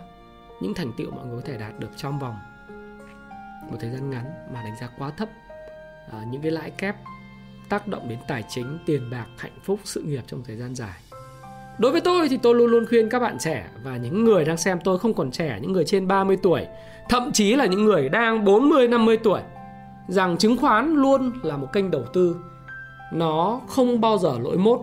những 0.61 0.73
thành 0.73 0.91
tựu 0.97 1.11
mọi 1.11 1.25
người 1.25 1.41
có 1.41 1.47
thể 1.47 1.57
đạt 1.57 1.79
được 1.79 1.89
trong 1.97 2.19
vòng 2.19 2.35
một 3.71 3.77
thời 3.79 3.89
gian 3.89 4.09
ngắn 4.09 4.25
mà 4.53 4.61
đánh 4.63 4.75
giá 4.81 4.89
quá 4.97 5.11
thấp. 5.17 5.29
À, 6.11 6.23
những 6.31 6.41
cái 6.41 6.51
lãi 6.51 6.71
kép 6.71 6.95
tác 7.69 7.87
động 7.87 8.09
đến 8.09 8.19
tài 8.27 8.43
chính 8.49 8.77
tiền 8.85 9.09
bạc 9.11 9.25
hạnh 9.37 9.59
phúc 9.63 9.79
sự 9.83 10.01
nghiệp 10.01 10.21
trong 10.27 10.43
thời 10.43 10.55
gian 10.55 10.75
dài. 10.75 10.99
Đối 11.77 11.91
với 11.91 12.01
tôi 12.01 12.29
thì 12.29 12.37
tôi 12.37 12.55
luôn 12.55 12.71
luôn 12.71 12.85
khuyên 12.89 13.09
các 13.09 13.19
bạn 13.19 13.37
trẻ 13.39 13.69
và 13.83 13.97
những 13.97 14.23
người 14.23 14.45
đang 14.45 14.57
xem 14.57 14.79
tôi 14.83 14.99
không 14.99 15.13
còn 15.13 15.31
trẻ, 15.31 15.59
những 15.61 15.71
người 15.71 15.85
trên 15.85 16.07
30 16.07 16.37
tuổi, 16.43 16.67
thậm 17.09 17.31
chí 17.31 17.55
là 17.55 17.65
những 17.65 17.85
người 17.85 18.09
đang 18.09 18.45
40 18.45 18.87
50 18.87 19.17
tuổi 19.17 19.41
rằng 20.07 20.37
chứng 20.37 20.57
khoán 20.57 20.93
luôn 20.93 21.31
là 21.43 21.57
một 21.57 21.67
kênh 21.73 21.91
đầu 21.91 22.05
tư 22.13 22.35
nó 23.13 23.61
không 23.67 24.01
bao 24.01 24.17
giờ 24.17 24.37
lỗi 24.39 24.57
mốt 24.57 24.79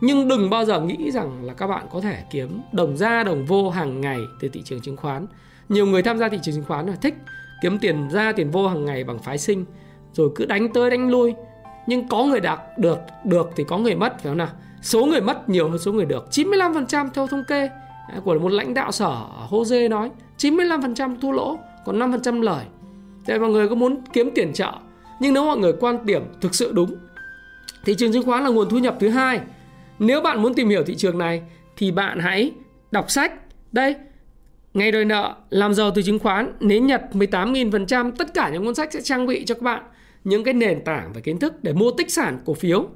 nhưng 0.00 0.28
đừng 0.28 0.50
bao 0.50 0.64
giờ 0.64 0.80
nghĩ 0.80 1.10
rằng 1.10 1.44
là 1.44 1.54
các 1.54 1.66
bạn 1.66 1.86
có 1.92 2.00
thể 2.00 2.22
kiếm 2.30 2.60
đồng 2.72 2.96
ra, 2.96 3.24
đồng 3.24 3.44
vô 3.44 3.70
hàng 3.70 4.00
ngày 4.00 4.20
từ 4.40 4.48
thị 4.48 4.62
trường 4.64 4.80
chứng 4.80 4.96
khoán. 4.96 5.26
Nhiều 5.68 5.86
người 5.86 6.02
tham 6.02 6.18
gia 6.18 6.28
thị 6.28 6.38
trường 6.42 6.54
chứng 6.54 6.64
khoán 6.64 6.86
là 6.86 6.96
thích 7.02 7.14
kiếm 7.62 7.78
tiền 7.78 8.08
ra, 8.10 8.32
tiền 8.32 8.50
vô 8.50 8.68
hàng 8.68 8.84
ngày 8.84 9.04
bằng 9.04 9.18
phái 9.18 9.38
sinh, 9.38 9.64
rồi 10.12 10.30
cứ 10.34 10.44
đánh 10.44 10.72
tới 10.72 10.90
đánh 10.90 11.10
lui. 11.10 11.34
Nhưng 11.86 12.08
có 12.08 12.24
người 12.24 12.40
đạt 12.40 12.60
được 12.78 12.98
được 13.24 13.50
thì 13.56 13.64
có 13.68 13.78
người 13.78 13.94
mất, 13.94 14.12
phải 14.12 14.24
không 14.24 14.36
nào? 14.36 14.48
Số 14.82 15.06
người 15.06 15.20
mất 15.20 15.48
nhiều 15.48 15.68
hơn 15.68 15.78
số 15.78 15.92
người 15.92 16.04
được. 16.04 16.26
95% 16.30 17.08
theo 17.14 17.26
thống 17.26 17.42
kê 17.48 17.68
à, 18.08 18.20
của 18.24 18.38
một 18.38 18.52
lãnh 18.52 18.74
đạo 18.74 18.92
sở 18.92 19.16
Jose 19.50 19.88
nói 19.88 20.10
95% 20.38 21.16
thua 21.20 21.32
lỗ, 21.32 21.58
còn 21.84 21.98
5% 21.98 22.42
lời. 22.42 22.64
Thế 23.26 23.38
mọi 23.38 23.50
người 23.50 23.68
có 23.68 23.74
muốn 23.74 24.00
kiếm 24.12 24.30
tiền 24.34 24.52
chợ? 24.52 24.72
Nhưng 25.20 25.34
nếu 25.34 25.44
mọi 25.44 25.58
người 25.58 25.72
quan 25.80 26.06
điểm 26.06 26.22
thực 26.40 26.54
sự 26.54 26.72
đúng, 26.72 26.94
thị 27.84 27.94
trường 27.98 28.12
chứng 28.12 28.24
khoán 28.24 28.44
là 28.44 28.50
nguồn 28.50 28.68
thu 28.68 28.78
nhập 28.78 28.96
thứ 29.00 29.08
hai 29.08 29.40
nếu 29.98 30.20
bạn 30.20 30.42
muốn 30.42 30.54
tìm 30.54 30.68
hiểu 30.68 30.84
thị 30.84 30.94
trường 30.96 31.18
này 31.18 31.42
thì 31.76 31.90
bạn 31.90 32.18
hãy 32.18 32.52
đọc 32.90 33.10
sách 33.10 33.32
đây 33.72 33.94
Ngày 34.74 34.92
đòi 34.92 35.04
nợ, 35.04 35.34
làm 35.50 35.74
giàu 35.74 35.90
từ 35.94 36.02
chứng 36.02 36.18
khoán, 36.18 36.52
nến 36.60 36.86
nhật 36.86 37.02
18.000%, 37.12 38.12
tất 38.18 38.34
cả 38.34 38.48
những 38.48 38.64
cuốn 38.64 38.74
sách 38.74 38.92
sẽ 38.92 39.00
trang 39.00 39.26
bị 39.26 39.44
cho 39.44 39.54
các 39.54 39.62
bạn 39.62 39.82
những 40.24 40.44
cái 40.44 40.54
nền 40.54 40.84
tảng 40.84 41.12
và 41.14 41.20
kiến 41.20 41.38
thức 41.38 41.64
để 41.64 41.72
mua 41.72 41.90
tích 41.90 42.12
sản 42.12 42.38
cổ 42.44 42.54
phiếu. 42.54 42.86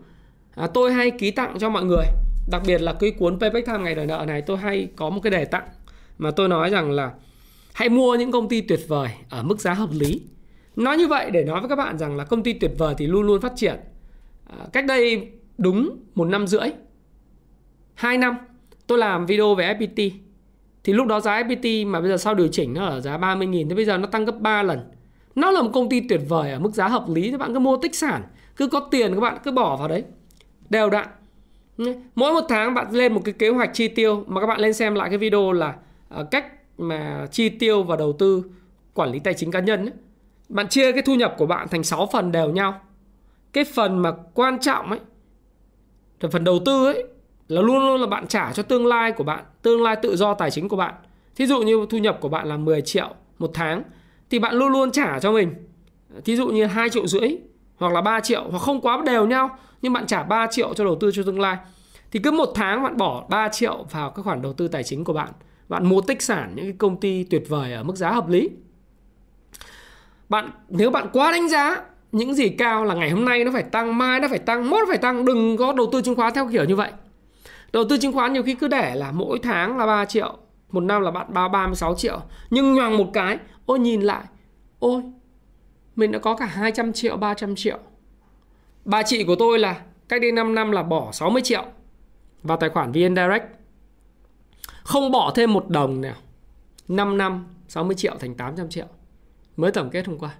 À, 0.54 0.66
tôi 0.66 0.92
hay 0.92 1.10
ký 1.10 1.30
tặng 1.30 1.56
cho 1.60 1.70
mọi 1.70 1.84
người, 1.84 2.04
đặc 2.50 2.62
biệt 2.66 2.82
là 2.82 2.92
cái 2.92 3.10
cuốn 3.10 3.40
Payback 3.40 3.66
Time 3.66 3.78
ngày 3.78 3.94
đòi 3.94 4.06
nợ 4.06 4.24
này 4.26 4.42
tôi 4.42 4.56
hay 4.56 4.88
có 4.96 5.10
một 5.10 5.20
cái 5.22 5.30
đề 5.30 5.44
tặng 5.44 5.68
mà 6.18 6.30
tôi 6.30 6.48
nói 6.48 6.70
rằng 6.70 6.90
là 6.90 7.10
hãy 7.72 7.88
mua 7.88 8.14
những 8.14 8.32
công 8.32 8.48
ty 8.48 8.60
tuyệt 8.60 8.80
vời 8.88 9.08
ở 9.30 9.42
mức 9.42 9.60
giá 9.60 9.74
hợp 9.74 9.90
lý. 9.92 10.20
Nói 10.76 10.96
như 10.96 11.08
vậy 11.08 11.30
để 11.30 11.44
nói 11.44 11.60
với 11.60 11.68
các 11.68 11.76
bạn 11.76 11.98
rằng 11.98 12.16
là 12.16 12.24
công 12.24 12.42
ty 12.42 12.52
tuyệt 12.52 12.70
vời 12.78 12.94
thì 12.98 13.06
luôn 13.06 13.22
luôn 13.22 13.40
phát 13.40 13.52
triển. 13.56 13.76
À, 14.46 14.56
cách 14.72 14.84
đây 14.86 15.28
đúng 15.58 15.96
một 16.14 16.24
năm 16.24 16.46
rưỡi, 16.46 16.68
hai 17.94 18.18
năm 18.18 18.36
tôi 18.86 18.98
làm 18.98 19.26
video 19.26 19.54
về 19.54 19.74
FPT 19.74 20.10
thì 20.84 20.92
lúc 20.92 21.06
đó 21.06 21.20
giá 21.20 21.42
FPT 21.42 21.86
mà 21.86 22.00
bây 22.00 22.10
giờ 22.10 22.16
sau 22.16 22.34
điều 22.34 22.48
chỉnh 22.48 22.74
nó 22.74 22.86
ở 22.86 23.00
giá 23.00 23.18
30.000 23.18 23.68
thì 23.68 23.74
bây 23.74 23.84
giờ 23.84 23.98
nó 23.98 24.06
tăng 24.06 24.24
gấp 24.24 24.40
3 24.40 24.62
lần. 24.62 24.80
Nó 25.34 25.50
là 25.50 25.62
một 25.62 25.70
công 25.72 25.88
ty 25.88 26.00
tuyệt 26.00 26.20
vời 26.28 26.52
ở 26.52 26.58
mức 26.58 26.74
giá 26.74 26.88
hợp 26.88 27.04
lý 27.08 27.30
các 27.30 27.40
bạn 27.40 27.52
cứ 27.52 27.58
mua 27.58 27.76
tích 27.76 27.94
sản, 27.94 28.22
cứ 28.56 28.66
có 28.66 28.80
tiền 28.80 29.14
các 29.14 29.20
bạn 29.20 29.38
cứ 29.44 29.50
bỏ 29.50 29.76
vào 29.76 29.88
đấy. 29.88 30.04
Đều 30.70 30.90
đặn. 30.90 31.08
Mỗi 32.14 32.32
một 32.32 32.46
tháng 32.48 32.74
bạn 32.74 32.86
lên 32.92 33.12
một 33.12 33.20
cái 33.24 33.34
kế 33.38 33.48
hoạch 33.48 33.70
chi 33.74 33.88
tiêu 33.88 34.24
mà 34.26 34.40
các 34.40 34.46
bạn 34.46 34.60
lên 34.60 34.72
xem 34.72 34.94
lại 34.94 35.08
cái 35.08 35.18
video 35.18 35.52
là 35.52 35.74
ờ, 36.08 36.24
cách 36.30 36.46
mà 36.78 37.26
chi 37.30 37.48
tiêu 37.48 37.82
và 37.82 37.96
đầu 37.96 38.12
tư 38.12 38.44
quản 38.94 39.10
lý 39.10 39.18
tài 39.18 39.34
chính 39.34 39.50
cá 39.50 39.60
nhân 39.60 39.80
ấy. 39.80 39.92
Bạn 40.48 40.68
chia 40.68 40.92
cái 40.92 41.02
thu 41.02 41.14
nhập 41.14 41.34
của 41.38 41.46
bạn 41.46 41.68
thành 41.68 41.84
6 41.84 42.08
phần 42.12 42.32
đều 42.32 42.48
nhau. 42.50 42.80
Cái 43.52 43.64
phần 43.64 43.98
mà 43.98 44.12
quan 44.34 44.58
trọng 44.60 44.90
ấy 44.90 45.00
là 46.20 46.28
phần 46.32 46.44
đầu 46.44 46.58
tư 46.66 46.84
ấy 46.84 47.04
là 47.48 47.62
luôn 47.62 47.78
luôn 47.78 48.00
là 48.00 48.06
bạn 48.06 48.26
trả 48.26 48.52
cho 48.52 48.62
tương 48.62 48.86
lai 48.86 49.12
của 49.12 49.24
bạn, 49.24 49.44
tương 49.62 49.82
lai 49.82 49.96
tự 50.02 50.16
do 50.16 50.34
tài 50.34 50.50
chính 50.50 50.68
của 50.68 50.76
bạn. 50.76 50.94
Thí 51.36 51.46
dụ 51.46 51.62
như 51.62 51.86
thu 51.90 51.98
nhập 51.98 52.18
của 52.20 52.28
bạn 52.28 52.48
là 52.48 52.56
10 52.56 52.80
triệu 52.80 53.08
một 53.38 53.50
tháng, 53.54 53.82
thì 54.30 54.38
bạn 54.38 54.54
luôn 54.54 54.68
luôn 54.68 54.92
trả 54.92 55.20
cho 55.20 55.32
mình. 55.32 55.54
Thí 56.24 56.36
dụ 56.36 56.48
như 56.48 56.64
2 56.66 56.90
triệu 56.90 57.06
rưỡi 57.06 57.36
hoặc 57.76 57.92
là 57.92 58.00
3 58.00 58.20
triệu, 58.20 58.44
hoặc 58.50 58.58
không 58.58 58.80
quá 58.80 59.02
đều 59.06 59.26
nhau, 59.26 59.58
nhưng 59.82 59.92
bạn 59.92 60.06
trả 60.06 60.22
3 60.22 60.46
triệu 60.50 60.74
cho 60.74 60.84
đầu 60.84 60.96
tư 61.00 61.10
cho 61.14 61.22
tương 61.22 61.40
lai. 61.40 61.56
Thì 62.10 62.20
cứ 62.22 62.30
một 62.30 62.52
tháng 62.54 62.82
bạn 62.82 62.96
bỏ 62.96 63.24
3 63.28 63.48
triệu 63.48 63.86
vào 63.90 64.10
các 64.10 64.22
khoản 64.22 64.42
đầu 64.42 64.52
tư 64.52 64.68
tài 64.68 64.82
chính 64.82 65.04
của 65.04 65.12
bạn. 65.12 65.28
Bạn 65.68 65.86
mua 65.88 66.00
tích 66.00 66.22
sản 66.22 66.52
những 66.54 66.64
cái 66.64 66.74
công 66.78 67.00
ty 67.00 67.24
tuyệt 67.24 67.42
vời 67.48 67.72
ở 67.72 67.82
mức 67.82 67.96
giá 67.96 68.10
hợp 68.10 68.28
lý. 68.28 68.50
Bạn, 70.28 70.50
nếu 70.68 70.90
bạn 70.90 71.06
quá 71.12 71.32
đánh 71.32 71.48
giá 71.48 71.82
những 72.12 72.34
gì 72.34 72.48
cao 72.48 72.84
là 72.84 72.94
ngày 72.94 73.10
hôm 73.10 73.24
nay 73.24 73.44
nó 73.44 73.50
phải 73.52 73.62
tăng, 73.62 73.98
mai 73.98 74.20
nó 74.20 74.28
phải 74.28 74.38
tăng, 74.38 74.70
mốt 74.70 74.88
phải 74.88 74.98
tăng, 74.98 75.24
đừng 75.24 75.56
có 75.56 75.72
đầu 75.72 75.88
tư 75.92 76.02
chứng 76.02 76.14
khoán 76.14 76.34
theo 76.34 76.48
kiểu 76.52 76.64
như 76.64 76.76
vậy. 76.76 76.92
Đầu 77.72 77.84
tư 77.88 77.98
chứng 77.98 78.12
khoán 78.12 78.32
nhiều 78.32 78.42
khi 78.42 78.54
cứ 78.54 78.68
để 78.68 78.94
là 78.94 79.12
mỗi 79.12 79.38
tháng 79.42 79.78
là 79.78 79.86
3 79.86 80.04
triệu, 80.04 80.38
Một 80.70 80.80
năm 80.80 81.02
là 81.02 81.10
bạn 81.10 81.26
bao 81.34 81.48
36 81.48 81.94
triệu. 81.94 82.20
Nhưng 82.50 82.74
nhoàng 82.74 82.98
một 82.98 83.10
cái, 83.12 83.38
Ôi 83.66 83.78
nhìn 83.78 84.00
lại, 84.00 84.24
Ôi, 84.78 85.02
Mình 85.96 86.12
đã 86.12 86.18
có 86.18 86.36
cả 86.36 86.46
200 86.46 86.92
triệu 86.92 87.16
300 87.16 87.56
triệu. 87.56 87.78
Bà 88.84 89.02
chị 89.02 89.24
của 89.24 89.36
tôi 89.38 89.58
là 89.58 89.80
Cách 90.08 90.20
đây 90.20 90.32
5 90.32 90.54
năm 90.54 90.70
là 90.70 90.82
bỏ 90.82 91.12
60 91.12 91.42
triệu 91.42 91.64
Vào 92.42 92.56
tài 92.56 92.70
khoản 92.70 92.92
VN 92.92 93.16
Direct. 93.16 93.44
Không 94.82 95.12
bỏ 95.12 95.32
thêm 95.34 95.52
một 95.52 95.68
đồng 95.68 96.00
nào. 96.00 96.14
5 96.88 97.18
năm 97.18 97.46
60 97.68 97.96
triệu 97.96 98.14
thành 98.20 98.34
800 98.34 98.68
triệu. 98.68 98.86
Mới 99.56 99.72
tổng 99.72 99.90
kết 99.90 100.06
hôm 100.06 100.18
qua. 100.18 100.30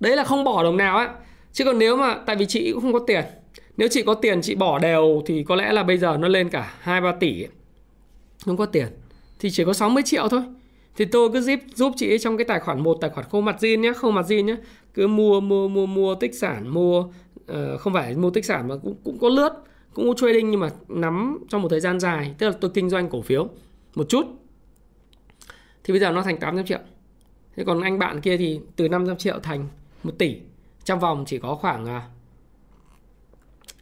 Đấy 0.00 0.16
là 0.16 0.24
không 0.24 0.44
bỏ 0.44 0.62
đồng 0.62 0.76
nào 0.76 0.96
á. 0.96 1.14
Chứ 1.52 1.64
còn 1.64 1.78
nếu 1.78 1.96
mà, 1.96 2.18
Tại 2.26 2.36
vì 2.36 2.46
chị 2.46 2.72
cũng 2.72 2.82
không 2.82 2.92
có 2.92 2.98
tiền 3.06 3.24
nếu 3.78 3.88
chị 3.90 4.02
có 4.02 4.14
tiền 4.14 4.42
chị 4.42 4.54
bỏ 4.54 4.78
đều 4.78 5.22
thì 5.26 5.44
có 5.44 5.56
lẽ 5.56 5.72
là 5.72 5.82
bây 5.82 5.98
giờ 5.98 6.16
nó 6.16 6.28
lên 6.28 6.48
cả 6.48 6.74
2-3 6.84 7.18
tỷ. 7.18 7.46
Không 8.44 8.56
có 8.56 8.66
tiền 8.66 8.86
Thì 9.38 9.50
chỉ 9.50 9.64
có 9.64 9.72
60 9.72 10.02
triệu 10.06 10.28
thôi. 10.28 10.42
Thì 10.96 11.04
tôi 11.04 11.30
cứ 11.32 11.40
giúp, 11.40 11.60
giúp 11.74 11.92
chị 11.96 12.18
trong 12.18 12.36
cái 12.36 12.44
tài 12.44 12.60
khoản 12.60 12.82
một 12.82 12.98
tài 13.00 13.10
khoản 13.10 13.26
không 13.30 13.44
mặt 13.44 13.56
zin 13.60 13.80
nhé 13.80 13.92
Không 13.96 14.14
mặt 14.14 14.26
zin 14.28 14.44
nhé 14.44 14.56
Cứ 14.94 15.06
mua 15.06 15.40
mua 15.40 15.68
mua 15.68 15.86
mua 15.86 16.14
tích 16.14 16.34
sản 16.34 16.68
Mua 16.68 17.00
uh, 17.00 17.80
không 17.80 17.92
phải 17.92 18.14
mua 18.14 18.30
tích 18.30 18.44
sản 18.44 18.68
mà 18.68 18.74
cũng, 18.82 18.96
cũng 19.04 19.18
có 19.18 19.28
lướt 19.28 19.52
cũng 19.98 20.08
có 20.08 20.14
trading 20.16 20.50
nhưng 20.50 20.60
mà 20.60 20.70
nắm 20.88 21.38
trong 21.48 21.62
một 21.62 21.68
thời 21.68 21.80
gian 21.80 22.00
dài. 22.00 22.34
Tức 22.38 22.48
là 22.48 22.52
tôi 22.60 22.70
kinh 22.74 22.90
doanh 22.90 23.08
cổ 23.08 23.22
phiếu 23.22 23.48
một 23.94 24.08
chút. 24.08 24.26
Thì 25.84 25.92
bây 25.92 26.00
giờ 26.00 26.10
nó 26.10 26.22
thành 26.22 26.38
800 26.38 26.66
triệu. 26.66 26.78
Thế 27.56 27.64
còn 27.64 27.80
anh 27.80 27.98
bạn 27.98 28.20
kia 28.20 28.36
thì 28.36 28.60
từ 28.76 28.88
500 28.88 29.16
triệu 29.16 29.38
thành 29.42 29.68
1 30.04 30.18
tỷ. 30.18 30.36
Trong 30.84 31.00
vòng 31.00 31.24
chỉ 31.26 31.38
có 31.38 31.54
khoảng 31.54 31.86
à, 31.86 32.08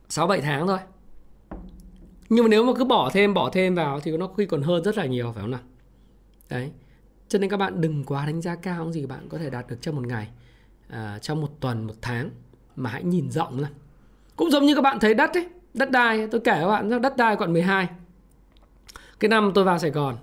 6 0.09 0.27
7 0.27 0.40
tháng 0.40 0.66
thôi. 0.66 0.79
Nhưng 2.29 2.45
mà 2.45 2.49
nếu 2.49 2.64
mà 2.64 2.73
cứ 2.77 2.85
bỏ 2.85 3.11
thêm 3.12 3.35
bỏ 3.35 3.51
thêm 3.51 3.75
vào 3.75 4.01
thì 4.01 4.16
nó 4.16 4.29
khi 4.37 4.47
còn 4.47 4.62
hơn 4.62 4.85
rất 4.85 4.99
là 4.99 5.07
nhiều 5.07 5.33
phải 5.33 5.42
không 5.42 5.51
nào? 5.51 5.61
Đấy. 6.51 6.71
Cho 7.29 7.38
nên 7.38 7.51
các 7.51 7.57
bạn 7.57 7.81
đừng 7.81 8.05
quá 8.05 8.27
đánh 8.27 8.42
giá 8.42 8.57
cao 8.57 8.85
những 8.85 8.92
gì 8.92 9.07
bạn 9.07 9.29
có 9.29 9.38
thể 9.38 9.51
đạt 9.51 9.66
được 9.69 9.77
trong 9.81 9.97
một 9.97 10.07
ngày 10.07 10.29
à, 10.88 11.19
trong 11.19 11.40
một 11.40 11.61
tuần 11.61 11.87
một 11.87 11.95
tháng. 12.03 12.31
Mà 12.77 12.90
hãy 12.90 13.05
nhìn 13.05 13.31
rộng 13.31 13.61
ra 13.61 13.69
cũng 14.37 14.51
giống 14.51 14.66
như 14.66 14.75
các 14.75 14.81
bạn 14.81 15.01
thấy 15.01 15.14
đất 15.14 15.35
ấy 15.35 15.47
đất 15.75 15.90
đai 15.90 16.27
tôi 16.27 16.40
kể 16.40 16.59
các 16.61 16.69
bạn 16.69 17.03
đất 17.03 17.16
đai 17.16 17.37
quận 17.37 17.53
12 17.53 17.88
cái 19.21 19.29
năm 19.29 19.53
tôi 19.55 19.64
vào 19.64 19.79
Sài 19.79 19.90
Gòn 19.90 20.16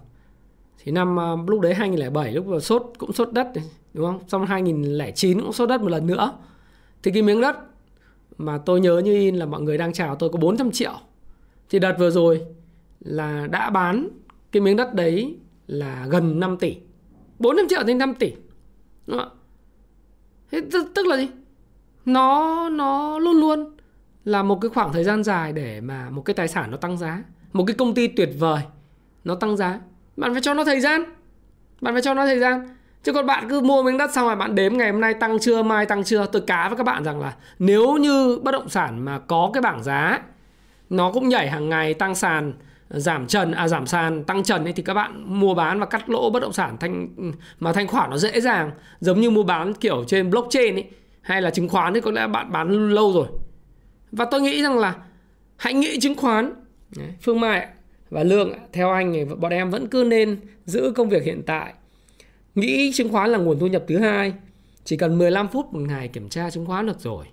thì 0.84 0.92
năm 0.92 1.20
à, 1.20 1.36
lúc 1.48 1.60
đấy 1.60 1.74
2007 1.74 2.32
lúc 2.32 2.48
mà 2.48 2.60
sốt 2.60 2.94
cũng 2.98 3.14
sốt 3.14 3.34
đất 3.34 3.48
đúng 3.94 4.06
không? 4.06 4.20
Xong 4.28 4.46
2009 4.46 5.42
cũng 5.42 5.54
sốt 5.54 5.70
đất 5.70 5.82
một 5.82 5.90
lần 5.90 6.08
nữa. 6.08 6.34
Thì 7.04 7.12
cái 7.12 7.22
miếng 7.22 7.42
đất 7.42 7.58
mà 8.38 8.58
tôi 8.58 8.80
nhớ 8.80 9.02
như 9.06 9.14
in 9.14 9.36
là 9.36 9.46
mọi 9.46 9.62
người 9.62 9.78
đang 9.78 9.94
chào 9.94 10.16
tôi 10.16 10.30
có 10.30 10.40
400 10.40 10.72
triệu. 10.72 11.00
Thì 11.70 11.80
đợt 11.80 11.96
vừa 12.00 12.10
rồi 12.10 12.42
là 13.00 13.48
đã 13.48 13.70
bán 13.70 14.08
cái 14.52 14.62
miếng 14.62 14.78
đất 14.78 14.94
đấy 14.94 15.38
là 15.68 16.08
gần 16.10 16.40
5 16.40 16.58
tỷ. 16.58 16.78
400 17.40 17.68
triệu 17.70 17.84
đến 17.84 17.98
5 17.98 18.14
tỷ. 18.14 18.34
Đúng 19.08 19.18
không? 19.18 19.38
Thế 20.52 20.62
tức, 20.72 20.92
tức 20.96 21.06
là 21.06 21.18
gì? 21.18 21.30
Nó 22.06 22.70
nó 22.70 23.20
luôn 23.20 23.40
luôn 23.40 23.78
là 24.26 24.44
một 24.44 24.62
cái 24.62 24.70
khoảng 24.70 24.94
thời 24.94 25.04
gian 25.04 25.24
dài 25.24 25.54
để 25.54 25.82
mà 25.82 26.10
một 26.10 26.22
cái 26.22 26.34
tài 26.34 26.48
sản 26.48 26.72
nó 26.72 26.78
tăng 26.78 26.98
giá 26.98 27.24
một 27.54 27.64
cái 27.68 27.76
công 27.76 27.94
ty 27.94 28.08
tuyệt 28.08 28.30
vời 28.40 28.62
nó 29.24 29.36
tăng 29.36 29.58
giá. 29.58 29.80
Bạn 30.18 30.34
phải 30.34 30.42
cho 30.42 30.54
nó 30.54 30.64
thời 30.64 30.80
gian. 30.80 31.04
Bạn 31.82 31.94
phải 31.94 32.02
cho 32.02 32.14
nó 32.14 32.26
thời 32.26 32.40
gian 32.40 32.68
chứ 33.04 33.14
còn 33.14 33.26
bạn 33.26 33.50
cứ 33.50 33.62
mua 33.62 33.84
miếng 33.84 33.98
đất 33.98 34.14
xong 34.14 34.28
rồi 34.28 34.36
bạn 34.36 34.56
đếm 34.56 34.74
ngày 34.74 34.92
hôm 34.92 35.02
nay 35.02 35.14
tăng 35.14 35.40
chưa, 35.40 35.64
mai 35.64 35.86
tăng 35.86 36.04
chưa. 36.04 36.26
Tôi 36.26 36.42
cá 36.42 36.70
với 36.70 36.78
các 36.78 36.84
bạn 36.84 37.04
rằng 37.04 37.22
là 37.22 37.34
nếu 37.60 37.96
như 37.96 38.40
bất 38.44 38.52
động 38.52 38.70
sản 38.70 39.06
mà 39.06 39.20
có 39.20 39.50
cái 39.54 39.62
bảng 39.62 39.84
giá, 39.84 40.22
nó 40.90 41.12
cũng 41.12 41.30
nhảy 41.30 41.50
hàng 41.50 41.70
ngày 41.70 41.94
tăng 41.94 42.16
sàn, 42.16 42.54
giảm 42.90 43.28
trần 43.28 43.52
à 43.52 43.68
giảm 43.68 43.86
sàn, 43.86 44.24
tăng 44.24 44.44
trần 44.44 44.64
ấy, 44.64 44.74
thì 44.74 44.84
các 44.84 44.94
bạn 44.94 45.24
mua 45.26 45.54
bán 45.54 45.80
và 45.80 45.86
cắt 45.86 46.10
lỗ 46.10 46.30
bất 46.30 46.42
động 46.42 46.54
sản 46.54 46.78
thanh, 46.80 47.08
mà 47.60 47.74
thanh 47.74 47.88
khoản 47.88 48.10
nó 48.10 48.18
dễ 48.18 48.42
dàng. 48.42 48.72
Giống 49.00 49.22
như 49.22 49.30
mua 49.30 49.44
bán 49.44 49.74
kiểu 49.74 50.04
trên 50.08 50.30
blockchain 50.30 50.76
ấy, 50.76 50.90
hay 51.22 51.42
là 51.42 51.50
chứng 51.50 51.70
khoán 51.70 51.94
thì 51.94 52.02
có 52.02 52.12
lẽ 52.12 52.28
bạn 52.28 52.52
bán 52.52 52.90
lâu 52.90 53.14
rồi. 53.14 53.28
Và 54.12 54.26
tôi 54.26 54.42
nghĩ 54.42 54.64
rằng 54.64 54.80
là 54.80 54.96
hãy 55.58 55.74
nghĩ 55.74 56.00
chứng 56.00 56.16
khoán. 56.16 56.54
Phương 57.22 57.40
Mai 57.40 57.68
và 58.10 58.24
Lương 58.24 58.54
theo 58.74 58.92
anh 58.92 59.14
thì 59.14 59.26
bọn 59.26 59.52
em 59.52 59.70
vẫn 59.70 59.88
cứ 59.88 60.04
nên 60.08 60.38
giữ 60.66 60.94
công 60.96 61.10
việc 61.10 61.24
hiện 61.24 61.42
tại 61.46 61.74
nghĩ 62.56 62.92
chứng 62.94 63.12
khoán 63.12 63.30
là 63.30 63.38
nguồn 63.38 63.60
thu 63.60 63.68
nhập 63.68 63.84
thứ 63.88 63.98
hai. 63.98 64.34
Chỉ 64.84 64.98
cần 64.98 65.18
15 65.18 65.48
phút 65.48 65.74
một 65.74 65.80
ngày 65.80 66.08
kiểm 66.08 66.30
tra 66.30 66.50
chứng 66.50 66.66
khoán 66.66 66.86
được 66.86 67.00
rồi. 67.00 67.26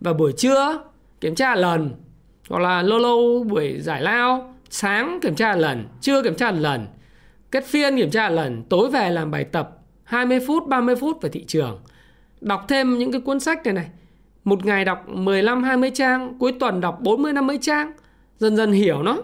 Và 0.00 0.12
buổi 0.12 0.32
trưa, 0.32 0.82
kiểm 1.20 1.34
tra 1.34 1.54
lần. 1.54 1.90
Hoặc 2.48 2.58
là 2.58 2.82
lâu 2.82 2.98
lâu 2.98 3.44
buổi 3.48 3.80
giải 3.80 4.02
lao, 4.02 4.54
sáng 4.70 5.18
kiểm 5.22 5.34
tra 5.34 5.56
lần, 5.56 5.88
trưa 6.00 6.22
kiểm 6.22 6.34
tra 6.34 6.50
lần. 6.50 6.86
Kết 7.50 7.64
phiên 7.66 7.96
kiểm 7.96 8.10
tra 8.10 8.28
lần, 8.28 8.62
tối 8.62 8.90
về 8.90 9.10
làm 9.10 9.30
bài 9.30 9.44
tập 9.44 9.78
20 10.04 10.40
phút 10.46 10.66
30 10.68 10.96
phút 10.96 11.22
về 11.22 11.30
thị 11.30 11.44
trường. 11.44 11.80
Đọc 12.40 12.64
thêm 12.68 12.98
những 12.98 13.12
cái 13.12 13.20
cuốn 13.20 13.40
sách 13.40 13.64
này 13.64 13.74
này. 13.74 13.86
Một 14.44 14.66
ngày 14.66 14.84
đọc 14.84 15.08
15 15.08 15.62
20 15.62 15.90
trang, 15.94 16.38
cuối 16.38 16.52
tuần 16.60 16.80
đọc 16.80 16.98
40 17.00 17.32
50 17.32 17.58
trang. 17.60 17.92
Dần 18.38 18.56
dần 18.56 18.72
hiểu 18.72 19.02
nó. 19.02 19.18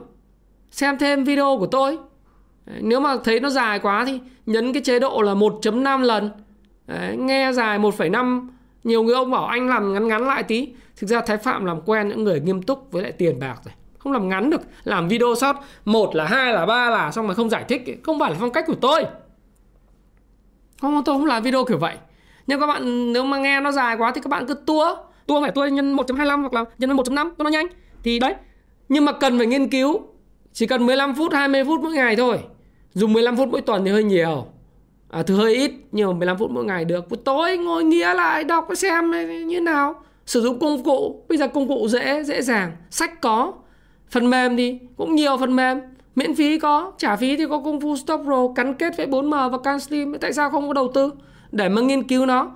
Xem 0.71 0.99
thêm 0.99 1.25
video 1.25 1.57
của 1.59 1.67
tôi 1.67 1.99
nếu 2.67 3.01
mà 3.01 3.17
thấy 3.25 3.41
nó 3.41 3.51
dài 3.51 3.79
quá 3.79 4.05
thì 4.05 4.21
nhấn 4.47 4.73
cái 4.73 4.83
chế 4.83 4.99
độ 4.99 5.23
là 5.23 5.35
1.5 5.35 6.01
lần. 6.01 6.31
Đấy, 6.87 7.17
nghe 7.17 7.53
dài 7.53 7.79
1,5 7.79 8.49
nhiều 8.85 9.03
người 9.03 9.15
ông 9.15 9.31
bảo 9.31 9.47
anh 9.47 9.69
làm 9.69 9.93
ngắn 9.93 10.09
ngắn 10.09 10.27
lại 10.27 10.43
tí. 10.43 10.69
Thực 10.97 11.07
ra 11.07 11.21
thái 11.21 11.37
phạm 11.37 11.65
làm 11.65 11.81
quen 11.81 12.09
những 12.09 12.25
người 12.25 12.41
nghiêm 12.41 12.63
túc 12.63 12.93
với 12.93 13.03
lại 13.03 13.13
tiền 13.13 13.41
bạc 13.41 13.57
rồi 13.65 13.75
không 14.05 14.13
làm 14.13 14.29
ngắn 14.29 14.51
được 14.51 14.61
làm 14.85 15.09
video 15.09 15.35
short 15.35 15.57
một 15.85 16.15
là 16.17 16.25
hai 16.25 16.53
là 16.53 16.67
ba 16.67 16.91
là 16.91 17.11
xong 17.11 17.27
mà 17.27 17.35
không 17.35 17.51
giải 17.51 17.65
thích. 17.69 18.01
Không 18.03 18.19
phải 18.21 18.31
là 18.31 18.37
phong 18.41 18.51
cách 18.51 18.65
của 18.67 18.75
tôi. 18.75 19.05
Không 20.81 21.05
tôi 21.05 21.19
không 21.19 21.27
làm 21.27 21.43
video 21.43 21.65
kiểu 21.65 21.79
vậy. 21.79 21.97
Nhưng 22.47 22.61
các 22.61 22.67
bạn 22.67 23.13
nếu 23.13 23.25
mà 23.25 23.39
nghe 23.39 23.61
nó 23.61 23.73
dài 23.73 23.97
quá 23.97 24.13
thì 24.15 24.21
các 24.21 24.29
bạn 24.29 24.47
cứ 24.47 24.55
tua. 24.55 24.97
Tua 25.27 25.43
phải 25.43 25.51
tua 25.51 25.67
nhân 25.67 25.97
1.25 25.97 26.41
hoặc 26.41 26.53
là 26.55 26.65
nhân 26.79 26.97
1.5 26.97 27.31
cho 27.39 27.45
nó 27.45 27.51
nhanh. 27.51 27.67
Thì 28.03 28.19
đấy 28.19 28.35
nhưng 28.89 29.05
mà 29.05 29.13
cần 29.13 29.39
phải 29.39 29.47
nghiên 29.47 29.71
cứu 29.71 30.03
chỉ 30.53 30.67
cần 30.67 30.87
15 30.87 31.15
phút 31.15 31.33
20 31.33 31.65
phút 31.65 31.81
mỗi 31.81 31.93
ngày 31.93 32.17
thôi 32.17 32.39
dùng 32.95 33.13
15 33.13 33.37
phút 33.37 33.49
mỗi 33.49 33.61
tuần 33.61 33.85
thì 33.85 33.91
hơi 33.91 34.05
nhiều. 34.05 34.47
À, 35.11 35.23
thì 35.23 35.35
hơi 35.35 35.55
ít 35.55 35.73
nhưng 35.93 36.09
mà 36.09 36.13
15 36.13 36.39
phút 36.39 36.51
mỗi 36.51 36.65
ngày 36.65 36.85
được. 36.85 37.09
Buổi 37.09 37.19
tối 37.25 37.59
ngồi 37.59 37.85
nghĩa 37.85 38.15
lại 38.15 38.45
đọc 38.45 38.69
xem 38.77 39.11
như 39.47 39.61
nào. 39.61 39.95
Sử 40.27 40.41
dụng 40.41 40.59
công 40.59 40.85
cụ 40.85 41.25
bây 41.29 41.39
giờ 41.39 41.49
công 41.49 41.69
cụ 41.69 41.89
dễ 41.89 42.23
dễ 42.23 42.43
dàng. 42.43 42.73
Sách 42.91 43.21
có 43.21 43.53
phần 44.11 44.31
mềm 44.31 44.57
thì 44.57 44.79
cũng 44.97 45.15
nhiều 45.15 45.37
phần 45.37 45.57
mềm. 45.57 45.81
Miễn 46.17 46.35
phí 46.35 46.59
có 46.59 46.93
trả 46.99 47.17
phí 47.17 47.37
thì 47.37 47.45
có 47.51 47.59
công 47.59 47.81
phu 47.81 47.97
stop 47.97 48.21
pro 48.25 48.49
cắn 48.55 48.75
kết 48.75 48.97
với 48.97 49.07
4M 49.07 49.51
và 49.51 49.59
CanSlim 49.59 50.15
tại 50.21 50.33
sao 50.33 50.51
không 50.51 50.69
có 50.69 50.73
đầu 50.73 50.91
tư? 50.95 51.11
Để 51.53 51.69
mà 51.69 51.83
nghiên 51.83 52.03
cứu 52.03 52.27
nó. 52.27 52.51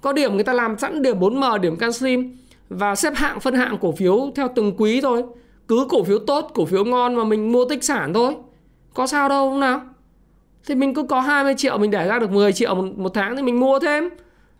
Có 0.00 0.12
điểm 0.12 0.34
người 0.34 0.44
ta 0.44 0.52
làm 0.52 0.78
sẵn 0.78 1.02
điểm 1.02 1.20
4M 1.20 1.58
điểm 1.58 1.76
CanSlim 1.76 2.36
và 2.68 2.94
xếp 2.94 3.12
hạng 3.16 3.40
phân 3.40 3.54
hạng 3.54 3.78
cổ 3.80 3.92
phiếu 3.92 4.30
theo 4.36 4.48
từng 4.54 4.72
quý 4.78 5.00
thôi. 5.00 5.24
Cứ 5.68 5.86
cổ 5.88 6.02
phiếu 6.02 6.18
tốt 6.18 6.50
cổ 6.54 6.64
phiếu 6.64 6.84
ngon 6.84 7.14
mà 7.14 7.24
mình 7.24 7.52
mua 7.52 7.64
tích 7.64 7.84
sản 7.84 8.14
thôi 8.14 8.34
có 8.94 9.06
sao 9.06 9.28
đâu 9.28 9.50
không 9.50 9.60
nào? 9.60 9.80
Thì 10.66 10.74
mình 10.74 10.94
cứ 10.94 11.02
có 11.02 11.20
20 11.20 11.54
triệu 11.56 11.78
mình 11.78 11.90
để 11.90 12.08
ra 12.08 12.18
được 12.18 12.30
10 12.30 12.52
triệu 12.52 12.74
một, 12.74 12.98
một 12.98 13.14
tháng 13.14 13.36
thì 13.36 13.42
mình 13.42 13.60
mua 13.60 13.78
thêm. 13.78 14.08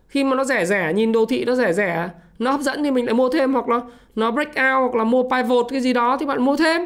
Khi 0.09 0.25
mà 0.25 0.37
nó 0.37 0.45
rẻ 0.45 0.67
rẻ 0.67 0.93
nhìn 0.93 1.13
đô 1.13 1.27
thị 1.27 1.45
nó 1.45 1.55
rẻ 1.55 1.73
rẻ 1.73 2.11
nó 2.39 2.51
hấp 2.51 2.61
dẫn 2.61 2.85
thì 2.85 2.91
mình 2.91 3.07
lại 3.07 3.15
mua 3.15 3.29
thêm 3.29 3.53
hoặc 3.53 3.69
là 3.69 3.81
nó 4.15 4.31
break 4.31 4.49
out 4.49 4.57
hoặc 4.57 4.95
là 4.95 5.05
mua 5.05 5.23
pivot 5.23 5.67
cái 5.71 5.81
gì 5.81 5.93
đó 5.93 6.17
thì 6.21 6.27
bạn 6.27 6.43
mua 6.43 6.57
thêm. 6.57 6.85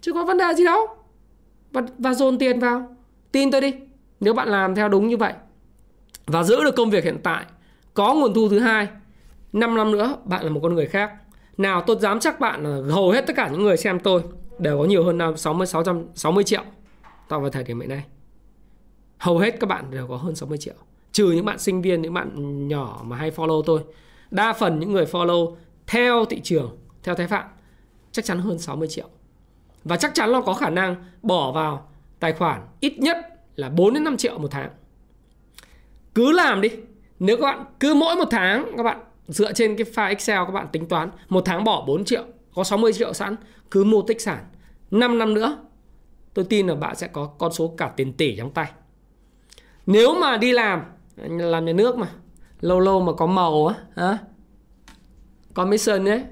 Chứ 0.00 0.12
có 0.12 0.24
vấn 0.24 0.38
đề 0.38 0.54
gì 0.54 0.64
đâu. 0.64 0.86
Và, 1.72 1.82
và 1.98 2.14
dồn 2.14 2.38
tiền 2.38 2.60
vào. 2.60 2.96
Tin 3.32 3.50
tôi 3.50 3.60
đi. 3.60 3.74
Nếu 4.20 4.34
bạn 4.34 4.48
làm 4.48 4.74
theo 4.74 4.88
đúng 4.88 5.08
như 5.08 5.16
vậy 5.16 5.32
và 6.26 6.42
giữ 6.42 6.64
được 6.64 6.76
công 6.76 6.90
việc 6.90 7.04
hiện 7.04 7.18
tại 7.22 7.44
có 7.94 8.14
nguồn 8.14 8.34
thu 8.34 8.48
thứ 8.48 8.58
hai 8.58 8.88
5 9.52 9.76
năm 9.76 9.92
nữa 9.92 10.16
bạn 10.24 10.44
là 10.44 10.50
một 10.50 10.60
con 10.62 10.74
người 10.74 10.86
khác. 10.86 11.12
Nào 11.56 11.82
tôi 11.86 11.96
dám 12.00 12.20
chắc 12.20 12.40
bạn 12.40 12.62
là 12.64 12.94
hầu 12.94 13.10
hết 13.10 13.26
tất 13.26 13.36
cả 13.36 13.48
những 13.48 13.62
người 13.62 13.76
xem 13.76 14.00
tôi 14.00 14.22
đều 14.58 14.78
có 14.78 14.84
nhiều 14.84 15.04
hơn 15.04 15.36
60 15.36 15.66
660 15.66 16.44
triệu 16.44 16.62
tạo 17.28 17.40
vào 17.40 17.50
thời 17.50 17.64
điểm 17.64 17.80
hiện 17.80 17.88
nay. 17.88 18.04
Hầu 19.18 19.38
hết 19.38 19.60
các 19.60 19.66
bạn 19.66 19.90
đều 19.90 20.06
có 20.06 20.16
hơn 20.16 20.34
60 20.34 20.58
triệu. 20.58 20.74
Trừ 21.12 21.32
những 21.32 21.44
bạn 21.44 21.58
sinh 21.58 21.82
viên, 21.82 22.02
những 22.02 22.14
bạn 22.14 22.68
nhỏ 22.68 23.00
mà 23.04 23.16
hay 23.16 23.30
follow 23.30 23.62
tôi. 23.62 23.80
Đa 24.30 24.52
phần 24.52 24.78
những 24.78 24.92
người 24.92 25.04
follow 25.04 25.56
theo 25.86 26.24
thị 26.24 26.40
trường, 26.40 26.76
theo 27.02 27.14
thái 27.14 27.26
phạm 27.26 27.44
chắc 28.12 28.24
chắn 28.24 28.38
hơn 28.38 28.58
60 28.58 28.88
triệu. 28.88 29.08
Và 29.84 29.96
chắc 29.96 30.14
chắn 30.14 30.30
là 30.30 30.40
có 30.40 30.54
khả 30.54 30.70
năng 30.70 30.96
bỏ 31.22 31.52
vào 31.52 31.88
tài 32.20 32.32
khoản 32.32 32.60
ít 32.80 32.98
nhất 32.98 33.16
là 33.56 33.68
4 33.68 33.94
đến 33.94 34.04
5 34.04 34.16
triệu 34.16 34.38
một 34.38 34.50
tháng. 34.50 34.70
Cứ 36.14 36.32
làm 36.32 36.60
đi. 36.60 36.70
Nếu 37.18 37.36
các 37.36 37.42
bạn 37.42 37.64
cứ 37.80 37.94
mỗi 37.94 38.16
một 38.16 38.28
tháng 38.30 38.72
các 38.76 38.82
bạn 38.82 39.00
dựa 39.28 39.52
trên 39.52 39.76
cái 39.76 39.86
file 39.94 40.08
Excel 40.08 40.38
các 40.46 40.52
bạn 40.52 40.66
tính 40.72 40.88
toán 40.88 41.10
một 41.28 41.42
tháng 41.44 41.64
bỏ 41.64 41.84
4 41.86 42.04
triệu 42.04 42.24
có 42.54 42.64
60 42.64 42.92
triệu 42.92 43.12
sẵn, 43.12 43.36
cứ 43.70 43.84
mua 43.84 44.02
tích 44.02 44.20
sản. 44.20 44.44
5 44.90 45.18
năm 45.18 45.34
nữa, 45.34 45.58
tôi 46.34 46.44
tin 46.44 46.66
là 46.66 46.74
bạn 46.74 46.96
sẽ 46.96 47.08
có 47.08 47.26
con 47.26 47.52
số 47.52 47.74
cả 47.76 47.92
tiền 47.96 48.12
tỷ 48.12 48.36
trong 48.36 48.50
tay. 48.50 48.72
Nếu 49.86 50.14
mà 50.20 50.36
đi 50.36 50.52
làm 50.52 50.82
làm 51.16 51.64
nhà 51.64 51.72
nước 51.72 51.96
mà, 51.96 52.08
lâu 52.60 52.80
lâu 52.80 53.00
mà 53.00 53.12
có 53.12 53.26
màu 53.26 53.66
á, 53.66 53.74
hả? 53.96 54.18
Commission 55.54 56.08
ấy, 56.08 56.24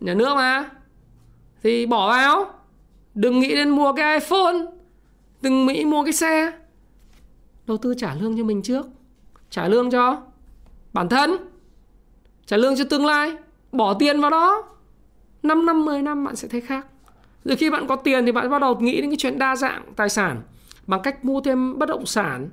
nhà 0.00 0.14
nước 0.14 0.34
mà, 0.34 0.70
thì 1.62 1.86
bỏ 1.86 2.08
vào. 2.08 2.50
Đừng 3.14 3.40
nghĩ 3.40 3.54
đến 3.54 3.70
mua 3.70 3.92
cái 3.92 4.18
iphone, 4.18 4.56
đừng 5.42 5.66
nghĩ 5.66 5.84
mua 5.84 6.04
cái 6.04 6.12
xe. 6.12 6.52
Đầu 7.66 7.76
tư 7.76 7.94
trả 7.98 8.14
lương 8.14 8.38
cho 8.38 8.44
mình 8.44 8.62
trước. 8.62 8.86
Trả 9.50 9.68
lương 9.68 9.90
cho 9.90 10.22
bản 10.92 11.08
thân, 11.08 11.36
trả 12.46 12.56
lương 12.56 12.76
cho 12.76 12.84
tương 12.90 13.06
lai. 13.06 13.32
Bỏ 13.72 13.94
tiền 13.94 14.20
vào 14.20 14.30
đó. 14.30 14.75
5 15.46 15.66
năm 15.66 15.84
10 15.84 16.02
năm 16.02 16.24
bạn 16.24 16.36
sẽ 16.36 16.48
thấy 16.48 16.60
khác. 16.60 16.86
Rồi 17.44 17.56
khi 17.56 17.70
bạn 17.70 17.86
có 17.86 17.96
tiền 17.96 18.26
thì 18.26 18.32
bạn 18.32 18.50
bắt 18.50 18.58
đầu 18.58 18.80
nghĩ 18.80 19.00
đến 19.00 19.10
cái 19.10 19.16
chuyện 19.18 19.38
đa 19.38 19.56
dạng 19.56 19.92
tài 19.96 20.08
sản 20.08 20.42
bằng 20.86 21.02
cách 21.02 21.24
mua 21.24 21.40
thêm 21.40 21.78
bất 21.78 21.88
động 21.88 22.06
sản. 22.06 22.50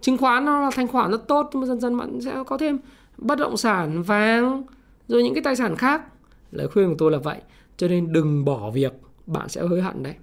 Chứng 0.00 0.18
khoán 0.18 0.44
nó 0.44 0.60
là 0.60 0.70
thanh 0.74 0.88
khoản 0.88 1.10
rất 1.10 1.28
tốt, 1.28 1.50
nhưng 1.52 1.60
mà 1.60 1.66
dần 1.66 1.80
dần 1.80 1.96
bạn 1.96 2.20
sẽ 2.20 2.42
có 2.46 2.58
thêm 2.58 2.78
bất 3.18 3.38
động 3.38 3.56
sản, 3.56 4.02
vàng, 4.02 4.62
rồi 5.08 5.22
những 5.22 5.34
cái 5.34 5.42
tài 5.42 5.56
sản 5.56 5.76
khác. 5.76 6.02
Lời 6.50 6.68
khuyên 6.68 6.88
của 6.88 6.94
tôi 6.98 7.10
là 7.10 7.18
vậy, 7.18 7.40
cho 7.76 7.88
nên 7.88 8.12
đừng 8.12 8.44
bỏ 8.44 8.70
việc, 8.70 8.92
bạn 9.26 9.48
sẽ 9.48 9.62
hối 9.62 9.82
hận 9.82 10.02
đấy. 10.02 10.14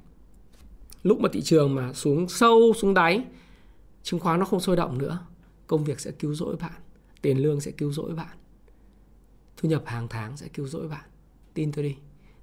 Lúc 1.03 1.19
mà 1.19 1.29
thị 1.33 1.41
trường 1.41 1.75
mà 1.75 1.93
xuống 1.93 2.29
sâu, 2.29 2.73
xuống 2.77 2.93
đáy, 2.93 3.23
chứng 4.03 4.19
khoán 4.19 4.39
nó 4.39 4.45
không 4.45 4.59
sôi 4.59 4.75
động 4.75 4.97
nữa. 4.97 5.19
Công 5.67 5.83
việc 5.83 5.99
sẽ 5.99 6.11
cứu 6.11 6.33
rỗi 6.33 6.55
bạn, 6.55 6.81
tiền 7.21 7.37
lương 7.37 7.61
sẽ 7.61 7.71
cứu 7.71 7.91
rỗi 7.91 8.13
bạn, 8.15 8.37
thu 9.57 9.69
nhập 9.69 9.83
hàng 9.85 10.07
tháng 10.07 10.37
sẽ 10.37 10.47
cứu 10.47 10.67
rỗi 10.67 10.87
bạn 10.87 11.10
tin 11.53 11.71
tôi 11.71 11.83
đi 11.83 11.95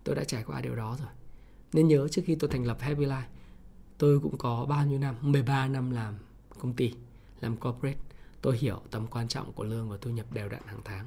tôi 0.05 0.15
đã 0.15 0.25
trải 0.25 0.45
qua 0.47 0.61
điều 0.61 0.77
đó 0.77 0.97
rồi. 1.01 1.09
Nên 1.73 1.89
nhớ 1.89 2.09
trước 2.09 2.23
khi 2.25 2.35
tôi 2.35 2.51
thành 2.51 2.65
lập 2.67 2.77
Happy 2.81 3.05
Life 3.05 3.23
tôi 3.99 4.21
cũng 4.21 4.39
có 4.39 4.67
bao 4.69 4.87
nhiêu 4.87 4.99
năm 4.99 5.15
13 5.21 5.69
năm 5.69 5.91
làm 5.91 6.15
công 6.59 6.73
ty 6.73 6.93
làm 7.41 7.57
corporate. 7.57 7.99
Tôi 8.43 8.59
hiểu 8.59 8.81
tầm 8.91 9.07
quan 9.07 9.29
trọng 9.29 9.53
của 9.53 9.65
lương 9.65 9.91
và 9.91 9.97
thu 10.01 10.11
nhập 10.11 10.33
đều 10.33 10.49
đặn 10.49 10.63
hàng 10.67 10.81
tháng. 10.85 11.07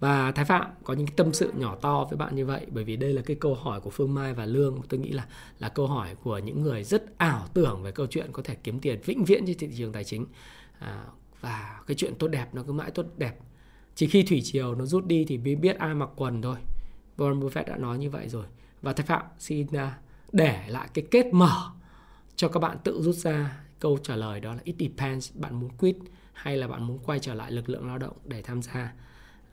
Và 0.00 0.32
Thái 0.32 0.44
Phạm 0.44 0.70
có 0.84 0.94
những 0.94 1.06
tâm 1.06 1.32
sự 1.32 1.52
nhỏ 1.56 1.76
to 1.82 2.04
với 2.10 2.16
bạn 2.16 2.36
như 2.36 2.46
vậy 2.46 2.66
bởi 2.70 2.84
vì 2.84 2.96
đây 2.96 3.12
là 3.12 3.22
cái 3.22 3.36
câu 3.40 3.54
hỏi 3.54 3.80
của 3.80 3.90
Phương 3.90 4.14
Mai 4.14 4.34
và 4.34 4.46
Lương. 4.46 4.80
Tôi 4.88 5.00
nghĩ 5.00 5.12
là 5.12 5.26
là 5.58 5.68
câu 5.68 5.86
hỏi 5.86 6.14
của 6.22 6.38
những 6.38 6.62
người 6.62 6.84
rất 6.84 7.18
ảo 7.18 7.48
tưởng 7.54 7.82
về 7.82 7.92
câu 7.92 8.06
chuyện 8.06 8.32
có 8.32 8.42
thể 8.42 8.54
kiếm 8.54 8.80
tiền 8.80 9.00
vĩnh 9.04 9.24
viễn 9.24 9.46
trên 9.46 9.58
thị 9.58 9.68
trường 9.76 9.92
tài 9.92 10.04
chính. 10.04 10.26
À, 10.78 11.04
và 11.40 11.80
cái 11.86 11.94
chuyện 11.94 12.14
tốt 12.18 12.28
đẹp 12.28 12.48
nó 12.52 12.62
cứ 12.62 12.72
mãi 12.72 12.90
tốt 12.90 13.06
đẹp. 13.16 13.38
Chỉ 13.94 14.06
khi 14.06 14.22
thủy 14.22 14.40
triều 14.44 14.74
nó 14.74 14.84
rút 14.84 15.06
đi 15.06 15.24
thì 15.24 15.38
mới 15.38 15.56
biết 15.56 15.78
ai 15.78 15.94
mặc 15.94 16.08
quần 16.16 16.42
thôi. 16.42 16.56
Warren 17.16 17.40
Buffett 17.40 17.64
đã 17.66 17.76
nói 17.76 17.98
như 17.98 18.10
vậy 18.10 18.28
rồi. 18.28 18.44
Và 18.82 18.92
Thái 18.92 19.06
Phạm 19.06 19.22
xin 19.38 19.66
à, 19.72 19.98
để 20.32 20.64
lại 20.68 20.88
cái 20.94 21.04
kết 21.10 21.26
mở 21.32 21.70
cho 22.36 22.48
các 22.48 22.60
bạn 22.60 22.76
tự 22.84 23.02
rút 23.02 23.14
ra 23.14 23.58
câu 23.80 23.98
trả 24.02 24.16
lời 24.16 24.40
đó 24.40 24.54
là 24.54 24.60
it 24.64 24.76
depends 24.78 25.32
bạn 25.34 25.60
muốn 25.60 25.70
quit 25.70 25.96
hay 26.32 26.56
là 26.56 26.68
bạn 26.68 26.82
muốn 26.82 26.98
quay 26.98 27.18
trở 27.18 27.34
lại 27.34 27.52
lực 27.52 27.68
lượng 27.68 27.86
lao 27.86 27.98
động 27.98 28.16
để 28.24 28.42
tham 28.42 28.62
gia? 28.62 28.92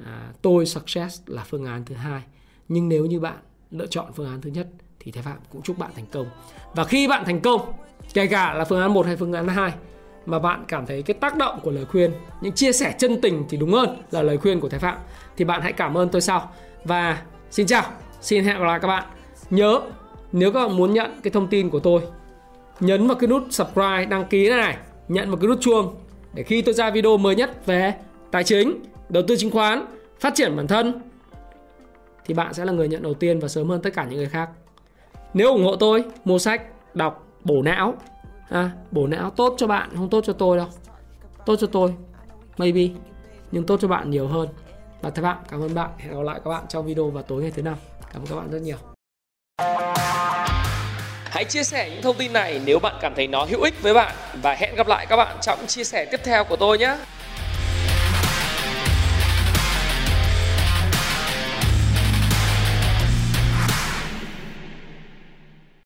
À, 0.05 0.33
tôi 0.41 0.65
success 0.65 1.21
là 1.25 1.43
phương 1.43 1.65
án 1.65 1.85
thứ 1.85 1.95
hai 1.95 2.21
nhưng 2.67 2.89
nếu 2.89 3.05
như 3.05 3.19
bạn 3.19 3.37
lựa 3.71 3.87
chọn 3.87 4.13
phương 4.13 4.29
án 4.29 4.41
thứ 4.41 4.49
nhất 4.49 4.67
thì 4.99 5.11
Thái 5.11 5.23
Phạm 5.23 5.37
cũng 5.51 5.61
chúc 5.61 5.77
bạn 5.77 5.91
thành 5.95 6.05
công. 6.11 6.27
Và 6.75 6.83
khi 6.83 7.07
bạn 7.07 7.25
thành 7.25 7.41
công 7.41 7.73
kể 8.13 8.27
cả 8.27 8.53
là 8.53 8.65
phương 8.65 8.81
án 8.81 8.93
1 8.93 9.05
hay 9.05 9.15
phương 9.15 9.33
án 9.33 9.47
2 9.47 9.73
mà 10.25 10.39
bạn 10.39 10.65
cảm 10.67 10.85
thấy 10.85 11.03
cái 11.03 11.13
tác 11.13 11.37
động 11.37 11.59
của 11.63 11.71
lời 11.71 11.85
khuyên 11.85 12.11
những 12.41 12.53
chia 12.53 12.71
sẻ 12.71 12.95
chân 12.99 13.21
tình 13.21 13.45
thì 13.49 13.57
đúng 13.57 13.73
hơn 13.73 14.01
là 14.11 14.21
lời 14.21 14.37
khuyên 14.37 14.59
của 14.59 14.69
Thái 14.69 14.79
Phạm 14.79 14.97
thì 15.37 15.45
bạn 15.45 15.61
hãy 15.61 15.73
cảm 15.73 15.97
ơn 15.97 16.09
tôi 16.09 16.21
sau. 16.21 16.51
Và 16.83 17.23
xin 17.51 17.67
chào 17.67 17.83
xin 18.21 18.43
hẹn 18.43 18.57
gặp 18.57 18.65
lại 18.65 18.79
các 18.79 18.87
bạn. 18.87 19.03
Nhớ 19.49 19.81
nếu 20.31 20.51
các 20.51 20.67
bạn 20.67 20.77
muốn 20.77 20.93
nhận 20.93 21.11
cái 21.23 21.31
thông 21.31 21.47
tin 21.47 21.69
của 21.69 21.79
tôi 21.79 22.01
nhấn 22.79 23.07
vào 23.07 23.15
cái 23.15 23.27
nút 23.27 23.43
subscribe 23.49 24.05
đăng 24.05 24.25
ký 24.25 24.49
này, 24.49 24.57
này 24.57 24.77
nhận 25.07 25.29
vào 25.29 25.37
cái 25.37 25.47
nút 25.47 25.57
chuông 25.61 25.95
để 26.33 26.43
khi 26.43 26.61
tôi 26.61 26.73
ra 26.73 26.91
video 26.91 27.17
mới 27.17 27.35
nhất 27.35 27.65
về 27.65 27.93
tài 28.31 28.43
chính 28.43 28.83
đầu 29.09 29.23
tư 29.27 29.35
chứng 29.35 29.51
khoán 29.51 29.85
phát 30.19 30.33
triển 30.35 30.55
bản 30.55 30.67
thân 30.67 31.01
thì 32.25 32.33
bạn 32.33 32.53
sẽ 32.53 32.65
là 32.65 32.73
người 32.73 32.87
nhận 32.87 33.03
đầu 33.03 33.13
tiên 33.13 33.39
và 33.39 33.47
sớm 33.47 33.69
hơn 33.69 33.81
tất 33.81 33.89
cả 33.93 34.05
những 34.09 34.17
người 34.17 34.29
khác. 34.29 34.49
Nếu 35.33 35.51
ủng 35.51 35.63
hộ 35.63 35.75
tôi 35.75 36.03
mua 36.25 36.39
sách 36.39 36.61
đọc 36.93 37.27
bổ 37.43 37.61
não 37.61 37.93
à, 38.49 38.71
bổ 38.91 39.07
não 39.07 39.29
tốt 39.29 39.55
cho 39.57 39.67
bạn 39.67 39.89
không 39.95 40.09
tốt 40.09 40.23
cho 40.25 40.33
tôi 40.33 40.57
đâu. 40.57 40.67
Tốt 41.45 41.55
cho 41.55 41.67
tôi 41.67 41.93
maybe 42.57 42.81
nhưng 43.51 43.65
tốt 43.65 43.79
cho 43.81 43.87
bạn 43.87 44.09
nhiều 44.09 44.27
hơn 44.27 44.47
và 45.01 45.09
các 45.09 45.21
bạn, 45.21 45.37
cảm 45.49 45.61
ơn 45.61 45.75
bạn. 45.75 45.89
Hẹn 45.97 46.15
gặp 46.15 46.23
lại 46.23 46.39
các 46.45 46.49
bạn 46.49 46.63
trong 46.69 46.85
video 46.85 47.09
vào 47.09 47.23
tối 47.23 47.41
ngày 47.41 47.51
thứ 47.51 47.61
năm. 47.61 47.75
Cảm 48.13 48.21
ơn 48.21 48.27
các 48.27 48.35
bạn 48.35 48.51
rất 48.51 48.59
nhiều. 48.61 48.77
Hãy 51.31 51.45
chia 51.45 51.63
sẻ 51.63 51.89
những 51.89 52.01
thông 52.01 52.17
tin 52.17 52.33
này 52.33 52.61
nếu 52.65 52.79
bạn 52.79 52.95
cảm 53.01 53.13
thấy 53.15 53.27
nó 53.27 53.45
hữu 53.45 53.61
ích 53.61 53.81
với 53.81 53.93
bạn. 53.93 54.15
Và 54.41 54.53
hẹn 54.53 54.75
gặp 54.75 54.87
lại 54.87 55.05
các 55.05 55.15
bạn 55.15 55.37
trong 55.41 55.67
chia 55.67 55.83
sẻ 55.83 56.05
tiếp 56.11 56.19
theo 56.23 56.43
của 56.43 56.55
tôi 56.55 56.77
nhé. 56.77 56.97